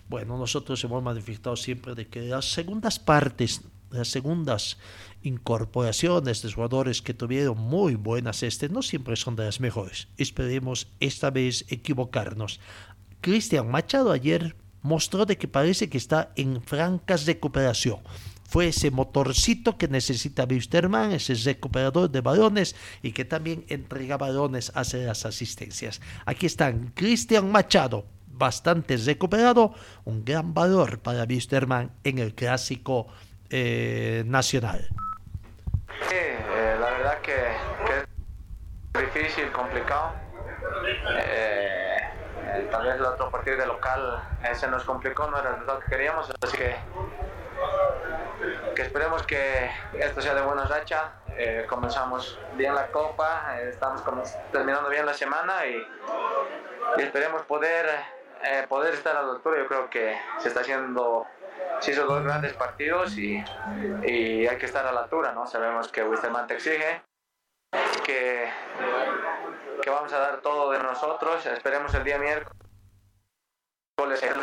[0.08, 3.60] Bueno, nosotros hemos manifestado siempre de que las segundas partes,
[3.90, 4.78] las segundas
[5.22, 10.08] incorporaciones de jugadores que tuvieron muy buenas este no siempre son de las mejores.
[10.16, 12.58] Esperemos esta vez equivocarnos.
[13.20, 18.00] Cristian Machado ayer mostró de que parece que está en francas recuperación.
[18.48, 24.72] Fue ese motorcito que necesita Wisterman, ese recuperador de balones y que también entrega balones
[24.74, 26.00] hacia las asistencias.
[26.24, 29.74] Aquí están Cristian Machado, bastante recuperado,
[30.04, 33.08] un gran valor para Wisterman en el clásico
[33.50, 34.88] eh, nacional.
[36.08, 40.14] Sí, eh, la verdad que, es difícil, complicado.
[41.18, 41.96] Eh,
[42.70, 44.22] tal vez el otro partido de local
[44.54, 46.76] se nos complicó, no era lo que queríamos, así que,
[48.82, 51.12] esperemos que esto sea de buena racha.
[51.68, 54.02] comenzamos bien la copa, estamos
[54.52, 55.86] terminando bien la semana y,
[56.98, 57.86] esperemos poder
[58.42, 61.26] eh, poder estar a la altura, yo creo que se está haciendo,
[61.80, 63.42] se hizo dos grandes partidos y,
[64.04, 65.46] y hay que estar a la altura, ¿no?
[65.46, 67.02] Sabemos que Wisterman te exige,
[68.04, 68.50] que,
[69.82, 72.52] que vamos a dar todo de nosotros, esperemos el día miércoles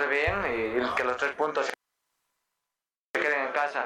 [0.10, 1.73] bien y que los tres puntos
[3.14, 3.86] queden en casa.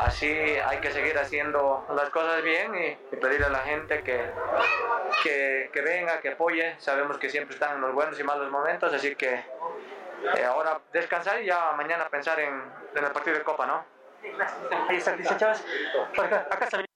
[0.00, 4.30] Así hay que seguir haciendo las cosas bien y, pedirle a la gente que,
[5.72, 6.74] que, venga, que apoye.
[6.78, 11.42] Sabemos que siempre están en los buenos y malos momentos, así que eh, ahora descansar
[11.42, 12.62] y ya mañana pensar en,
[12.94, 13.84] el partido de Copa, ¿no?
[14.88, 16.89] Ahí está, Acá está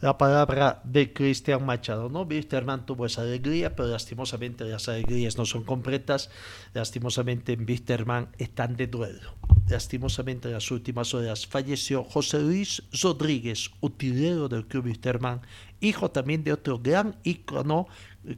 [0.00, 2.08] la palabra de Cristian Machado.
[2.08, 2.22] ¿no?
[2.22, 6.30] Wisterman tuvo esa alegría, pero lastimosamente las alegrías no son completas.
[6.72, 9.34] Lastimosamente en Wisterman están de duelo.
[9.68, 15.42] Lastimosamente en las últimas horas falleció José Luis Rodríguez, utilero del Club Wisterman,
[15.80, 17.86] hijo también de otro gran ícono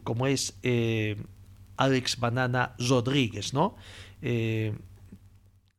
[0.05, 1.17] como es eh,
[1.77, 3.77] Alex Banana Rodríguez, ¿no?
[4.21, 4.75] Eh,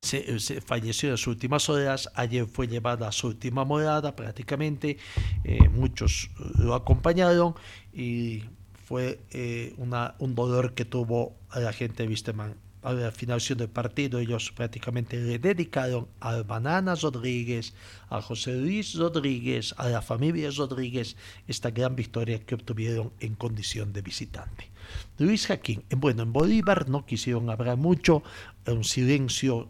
[0.04, 4.98] se, falleció en las últimas horas, ayer fue llevada a su última morada prácticamente,
[5.44, 6.30] eh, muchos
[6.60, 7.56] lo acompañaron
[7.94, 8.44] y
[8.86, 12.56] fue eh, un dolor que tuvo a la gente de Visteman.
[12.82, 17.74] A la finalización del partido ellos prácticamente le dedicaron a Banana Rodríguez,
[18.10, 21.16] a José Luis Rodríguez, a la familia Rodríguez
[21.48, 24.70] esta gran victoria que obtuvieron en condición de visitante.
[25.18, 28.22] Luis Jaquín, bueno, en Bolívar no quisieron hablar mucho,
[28.68, 29.70] un silencio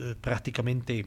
[0.00, 1.06] eh, prácticamente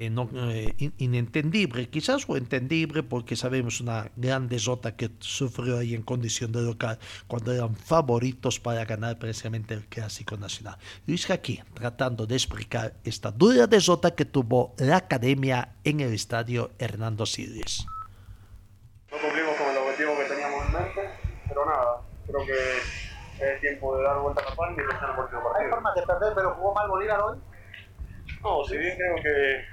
[0.00, 5.92] eh, no, eh, inentendible, quizás o entendible porque sabemos una gran desota que sufrió ahí
[5.92, 10.78] en condición de local cuando eran favoritos para ganar precisamente el Clásico Nacional.
[11.04, 16.70] Luis aquí tratando de explicar esta dura desota que tuvo la academia en el estadio
[16.78, 17.84] Hernando Siles.
[19.10, 21.10] No cumplimos con el objetivo que teníamos en mente,
[21.48, 22.97] pero nada, creo que
[23.40, 25.56] es tiempo de dar vuelta a la página y en el próximo partido.
[25.56, 27.38] ¿Hay formas de perder, pero jugó mal Bolívar hoy?
[28.42, 29.64] No, si bien creo que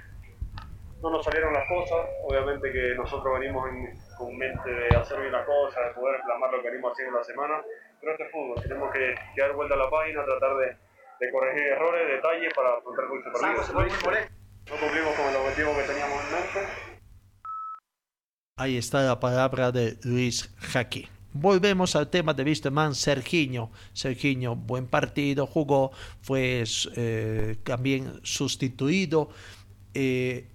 [1.02, 3.66] no nos salieron las cosas, obviamente que nosotros venimos
[4.18, 7.24] con mente de hacer bien las cosas, de poder plasmar lo que venimos haciendo la
[7.24, 7.62] semana,
[8.00, 10.78] pero este es fútbol, tenemos que, dar vuelta a la página, tratar de,
[11.20, 13.74] de corregir errores, detalles para afrontar muchos partidos.
[14.68, 16.72] No cumplimos con el objetivo que teníamos en mente.
[18.58, 23.70] Ahí está la palabra de Luis Jaque volvemos al tema de Wisterman, Serginho.
[23.94, 26.64] Serginho, buen partido, jugó, fue
[26.96, 29.30] eh, también sustituido.
[29.94, 30.48] Eh,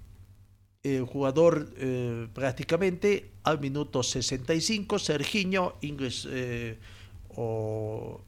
[0.83, 6.26] el jugador eh, prácticamente al minuto 65, Serginho, inglés,
[7.37, 8.22] o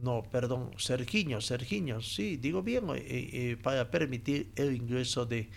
[0.00, 2.84] no, perdón, Serginho, Serginho, sí, digo bien,
[3.62, 5.50] para permitir el ingreso de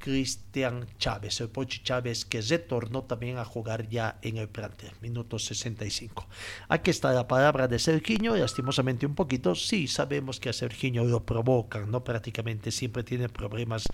[0.00, 5.38] Cristian Chávez, el Pochi Chávez que retornó también a jugar ya en el plantel, minuto
[5.38, 6.26] 65.
[6.68, 11.24] Aquí está la palabra de Sergiño, lastimosamente un poquito, sí sabemos que a Sergiño lo
[11.24, 12.02] provocan, ¿no?
[12.02, 13.84] Prácticamente siempre tiene problemas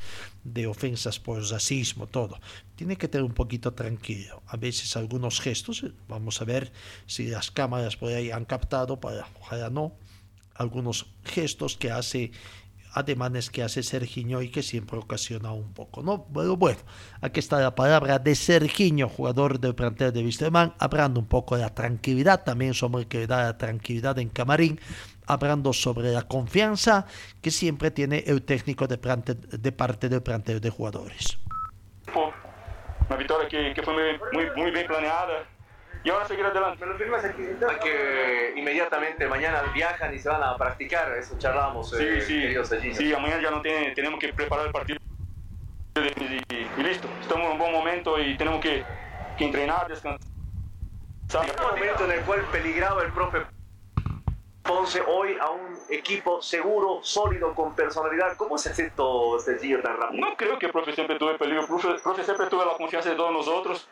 [0.45, 2.39] de ofensas por racismo, todo.
[2.77, 4.43] Tiene que tener un poquito tranquilo.
[4.47, 6.73] A veces algunos gestos, vamos a ver
[7.07, 9.93] si las cámaras por ahí han captado, para, ojalá no,
[10.55, 12.31] algunos gestos que hace
[12.97, 16.27] ademanes que hace Sergiño y que siempre ocasiona un poco, ¿no?
[16.33, 16.81] Pero bueno,
[17.21, 21.63] aquí está la palabra de Sergiño, jugador del plantel de Wisterman, hablando un poco de
[21.63, 24.81] la tranquilidad, también sobre que da la tranquilidad en Camarín,
[25.27, 27.07] hablando sobre la confianza
[27.43, 31.39] que siempre tiene el técnico de, de parte del plantel de jugadores.
[33.09, 34.19] Una victoria que, fue
[34.57, 35.45] muy bien planeada,
[36.07, 36.85] y ahora seguir adelante.
[36.85, 41.91] Hay que inmediatamente mañana viajan y se van a practicar, eso charlábamos.
[41.91, 42.21] Sí, eh,
[42.65, 45.01] sí, sí, mañana ya no tiene, tenemos que preparar el partido
[45.97, 47.09] y, listo.
[47.21, 48.85] Estamos en un buen momento y tenemos que,
[49.37, 50.21] que entrenar, descansar.
[51.35, 53.43] Un momento en el cual peligraba el profe
[54.63, 58.37] Ponce hoy a un equipo seguro, sólido, con personalidad.
[58.37, 60.25] ¿Cómo se hace todo este tan rápido?
[60.25, 61.63] No creo que el profe siempre tuve peligro.
[61.63, 63.89] El profe, profe siempre tuvo la confianza de todos nosotros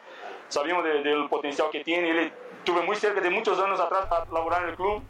[0.48, 2.10] sabíamos del potencial que tiene.
[2.10, 2.32] Él
[2.64, 5.02] tuve muy cerca de muchos años atrás para laborar en el club.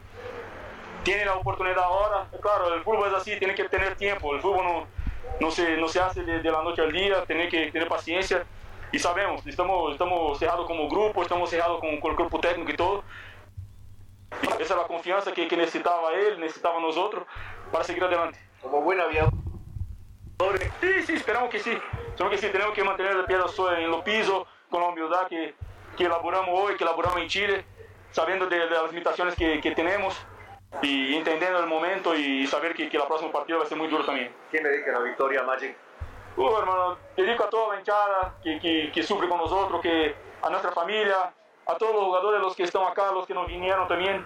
[1.03, 2.27] Tiene la oportunidad ahora.
[2.41, 4.33] Claro, el fútbol es así, tiene que tener tiempo.
[4.33, 4.87] El fútbol no,
[5.39, 8.45] no, se, no se hace de, la noche al día, tiene que tener paciencia.
[8.91, 12.75] Y sabemos, estamos, estamos cerrados como grupo, estamos cerrados con, con el cuerpo técnico y
[12.75, 13.03] todo.
[14.59, 17.25] esa es la confianza que, que, necesitaba él, necesitaba nosotros
[17.71, 18.39] para seguir adelante.
[18.61, 19.33] Como buen aviador.
[20.81, 21.71] Sí, sí, esperamos que sí.
[22.09, 25.55] Esperamos que sí, tenemos que mantener el pie en los pisos, con la humildad que,
[25.95, 27.65] que elaboramos hoy, que elaboramos en Chile,
[28.11, 30.13] sabiendo de, las limitaciones que, que, tenemos
[30.81, 33.87] y entendiendo el momento y saber que, que la próxima partida va a ser muy
[33.87, 34.35] duro también.
[34.51, 35.77] ¿Quién le dedica la victoria a Magic?
[36.35, 40.49] Uh, hermano, dedico a toda la hinchada que, que, que, sufre con nosotros, que a
[40.49, 41.33] nuestra familia,
[41.67, 44.25] a todos los jugadores, los que están acá, los que nos vinieron también,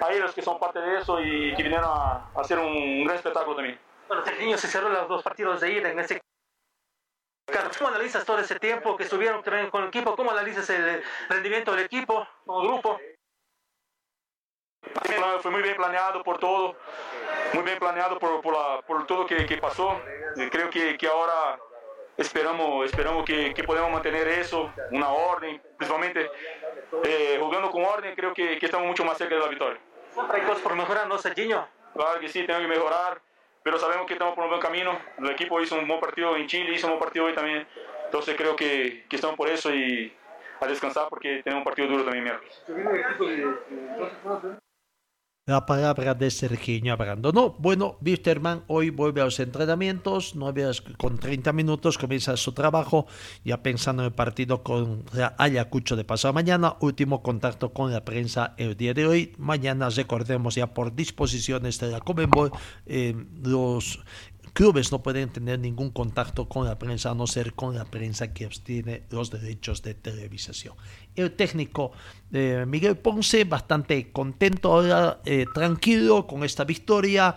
[0.00, 3.56] a ellos que son parte de eso y que vinieron a, hacer un, gran espectáculo
[3.56, 3.78] también.
[4.08, 6.22] Bueno, el niño se cerró los dos partidos de ida en ese
[7.46, 10.14] ¿Cómo analizas todo ese tiempo que estuvieron con el equipo?
[10.16, 13.00] ¿Cómo analizas el rendimiento del equipo como grupo?
[15.40, 16.76] Fue muy bien planeado por todo,
[17.54, 20.00] muy bien planeado por, por, la, por todo que, que pasó.
[20.50, 21.58] Creo que, que, ahora
[22.16, 26.30] esperamos, esperamos que, que podamos mantener eso, una orden, principalmente
[27.04, 29.80] eh, jugando con orden, creo que, que, estamos mucho más cerca de la victoria.
[30.30, 31.66] ¿Hay cosas por mejorar, no, Serginho?
[31.94, 33.20] Claro que sí, tengo que mejorar
[33.62, 34.98] pero sabemos que estamos por un buen camino.
[35.18, 37.66] El equipo hizo un buen partido en Chile, hizo un buen partido hoy también.
[38.04, 40.12] Entonces creo que, que estamos por eso y
[40.60, 42.62] a descansar porque tenemos un partido duro también miércoles
[45.52, 46.96] la palabra de Serginho
[47.34, 53.06] No, Bueno, Wisterman hoy vuelve a los entrenamientos, 9 con 30 minutos, comienza su trabajo,
[53.44, 55.04] ya pensando en el partido con
[55.36, 59.34] Ayacucho de pasado mañana, último contacto con la prensa el día de hoy.
[59.36, 62.50] Mañana recordemos ya por disposiciones de la Comenbol,
[62.86, 64.00] eh, los
[64.52, 68.32] clubes no pueden tener ningún contacto con la prensa a no ser con la prensa
[68.32, 70.74] que obtiene los derechos de televisación.
[71.14, 71.92] El técnico
[72.32, 77.34] eh, Miguel Ponce, bastante contento ahora, eh, tranquilo con esta victoria.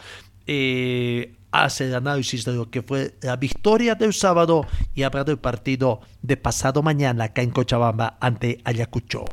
[0.48, 5.38] Eh, hace el análisis de lo que fue la victoria del sábado y habla del
[5.38, 9.24] partido de pasado mañana acá en Cochabamba ante Ayacucho.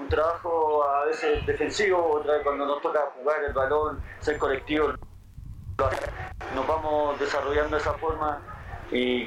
[0.00, 4.94] Un trabajo a veces defensivo, otra vez cuando nos toca jugar el balón, ser colectivo
[6.54, 8.40] nos vamos desarrollando de esa forma
[8.90, 9.26] y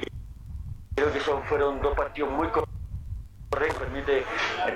[0.96, 2.68] creo que son, fueron dos partidos muy correctos.
[3.80, 4.24] Permite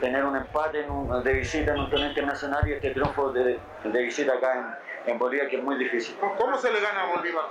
[0.02, 0.86] tener un empate
[1.24, 5.58] de visita en un torneo internacional y este triunfo de, visita acá en, Bolivia que
[5.58, 6.18] es muy difícil.
[6.38, 7.46] ¿Cómo se le gana a Bolívar?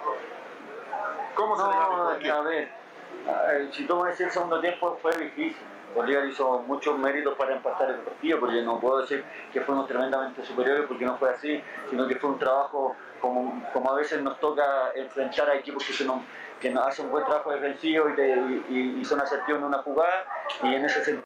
[1.34, 5.66] ¿Cómo se le gana a A ver, si tú decís el segundo tiempo fue difícil.
[5.94, 10.44] Bolívar hizo muchos méritos para empatar el partido, porque no puedo decir que fuimos tremendamente
[10.44, 14.38] superiores, porque no fue así, sino que fue un trabajo como, como a veces nos
[14.40, 16.22] toca enfrentar a equipos que, se nos,
[16.60, 20.24] que nos hacen un buen trabajo defensivo y, y, son asertivos en una jugada,
[20.62, 21.24] y en ese sentido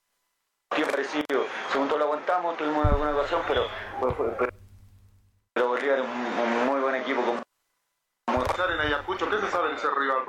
[0.91, 1.47] parecido.
[1.71, 3.67] Segundo lo aguantamos, tuvimos alguna ocasión, pero,
[4.01, 4.37] pero,
[5.55, 7.23] pero Bolívar es un, muy buen equipo.
[7.23, 7.37] Con...
[8.73, 10.23] en Ayacucho, ¿qué se sabe de ese rival?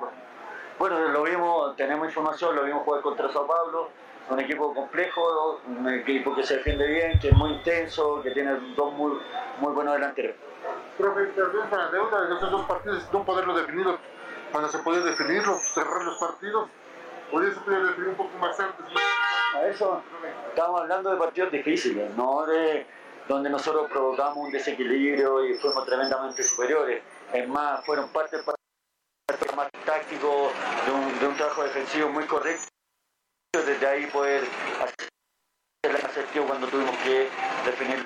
[0.79, 3.89] Bueno, lo vimos, tenemos información, lo vimos jugar contra Sao Paulo,
[4.29, 8.53] un equipo complejo, un equipo que se defiende bien, que es muy intenso, que tiene
[8.75, 9.17] dos muy,
[9.59, 10.35] muy buenos delanteros.
[10.97, 13.85] Profe, la deuda de esos dos partidos, no poderlo definir
[14.51, 16.69] cuando se podía definirlo, cerrar los partidos,
[17.31, 18.85] podría se podía definir un poco más antes.
[19.55, 20.01] A eso
[20.49, 22.85] estamos hablando de partidos difíciles, no de
[23.27, 27.03] donde nosotros provocamos un desequilibrio y fuimos tremendamente superiores.
[27.33, 30.51] Es más, fueron parte del partido más táctico,
[30.85, 32.67] de un, de un trabajo defensivo muy correcto.
[33.53, 34.43] Desde ahí poder
[34.81, 35.09] hacer
[35.83, 37.29] el asertivo cuando tuvimos que
[37.65, 38.05] definir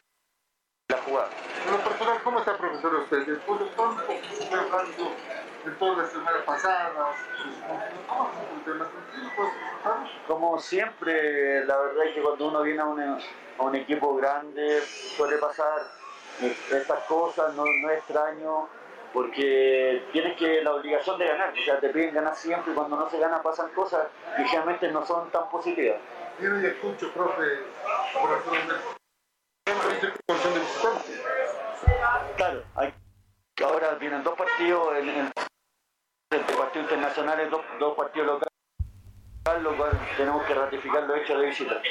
[0.89, 1.29] la jugada.
[1.65, 3.25] En lo personal, ¿cómo está profesor usted?
[3.25, 5.15] Después de lo que estuve hablando
[5.65, 7.15] de todas las semanas pasadas,
[8.07, 8.31] ¿cómo
[8.65, 8.71] se.
[10.27, 14.81] Como siempre, la verdad es que cuando uno viene a un, a un equipo grande
[14.81, 15.81] suele pasar
[16.71, 18.67] estas cosas, no, no es extraño,
[19.13, 22.95] porque tienes que la obligación de ganar, o sea, te piden ganar siempre y cuando
[22.95, 25.97] no se gana pasan cosas que generalmente no son tan positivas.
[26.39, 27.59] Yo no escucho, profe, de
[30.59, 31.23] visitante.
[32.37, 32.93] Claro, hay,
[33.63, 35.31] ahora vienen dos partidos, en, en,
[36.31, 41.45] entre partidos internacionales, dos, dos partidos locales, lo cual tenemos que ratificar los hechos de
[41.45, 41.81] visita.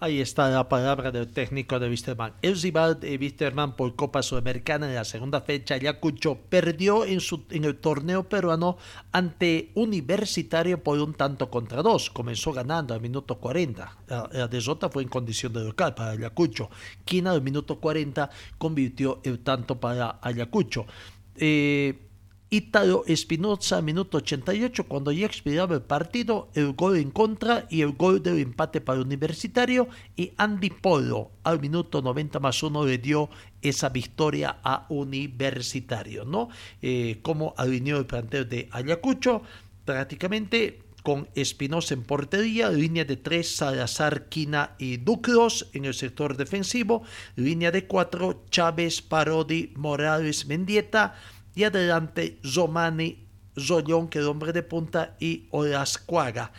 [0.00, 2.34] Ahí está la palabra del técnico de Wisterman.
[2.42, 7.64] El de Wisterman por Copa Sudamericana en la segunda fecha, Ayacucho, perdió en, su, en
[7.64, 8.76] el torneo peruano
[9.12, 12.10] ante Universitario por un tanto contra dos.
[12.10, 13.98] Comenzó ganando al minuto 40.
[14.08, 16.70] La, la derrota fue en condición de local para Ayacucho.
[17.04, 18.28] Quien al minuto 40
[18.58, 20.86] convirtió el tanto para Ayacucho.
[21.36, 22.04] Eh,
[22.50, 27.92] Ítalo Espinoza, minuto 88, cuando ya expiraba el partido, el gol en contra y el
[27.92, 29.88] gol del empate para Universitario.
[30.14, 33.28] Y Andy Polo, al minuto 90 más 1, le dio
[33.60, 36.48] esa victoria a Universitario, ¿no?
[36.82, 39.42] Eh, como alineó el plantel de Ayacucho,
[39.84, 46.34] prácticamente con Espinosa en portería, línea de tres, Salazar, Quina y Ducros en el sector
[46.34, 47.02] defensivo,
[47.36, 51.14] línea de cuatro, Chávez, Parodi, Morales, Mendieta,
[51.54, 53.24] y adelante Romani
[53.58, 56.52] Zollón, que es hombre de punta, y Olascuaga,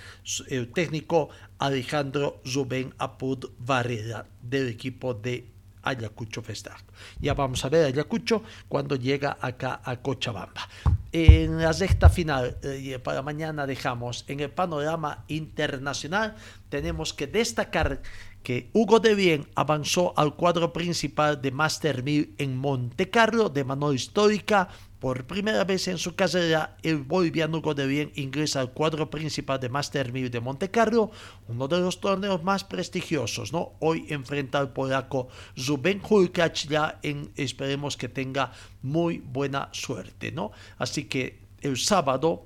[0.47, 1.29] el técnico
[1.59, 6.83] Alejandro Rubén Apud Varela del equipo de Ayacucho Festac.
[7.19, 10.67] Ya vamos a ver Ayacucho cuando llega acá a Cochabamba.
[11.11, 16.35] En la sexta final, eh, para mañana dejamos en el panorama internacional,
[16.69, 18.01] tenemos que destacar
[18.45, 23.63] que Hugo de Bien avanzó al cuadro principal de Master 1000 en Monte Carlo de
[23.63, 24.69] mano histórica.
[24.99, 29.59] Por primera vez en su carrera, el boliviano Hugo de Bien ingresa al cuadro principal
[29.59, 31.11] de Master 1000 de Monte Carlo,
[31.47, 33.51] uno de los torneos más prestigiosos.
[33.51, 33.73] ¿no?
[33.79, 35.27] Hoy enfrenta al polaco
[35.59, 40.31] Zubén Hulkacz ya en, esperemos que tenga muy buena suerte.
[40.31, 40.51] ¿no?
[40.77, 42.45] Así que el sábado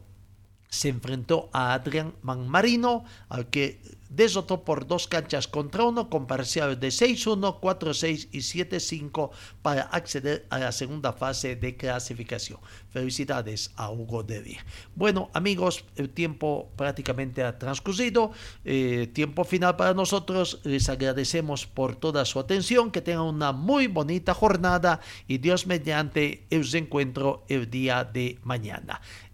[0.70, 6.80] se enfrentó a Adrián Manmarino, al que desotó por dos canchas contra uno con parciales
[6.80, 9.32] de 6-1, 4-6 y 7-5
[9.62, 12.60] para acceder a la segunda fase de clasificación.
[12.90, 14.58] Felicidades a Hugo Devi.
[14.96, 18.32] Bueno amigos, el tiempo prácticamente ha transcurrido,
[18.66, 23.88] eh, tiempo final para nosotros, les agradecemos por toda su atención, que tengan una muy
[23.88, 29.02] bonita jornada y Dios mediante el encuentro el día de mañana.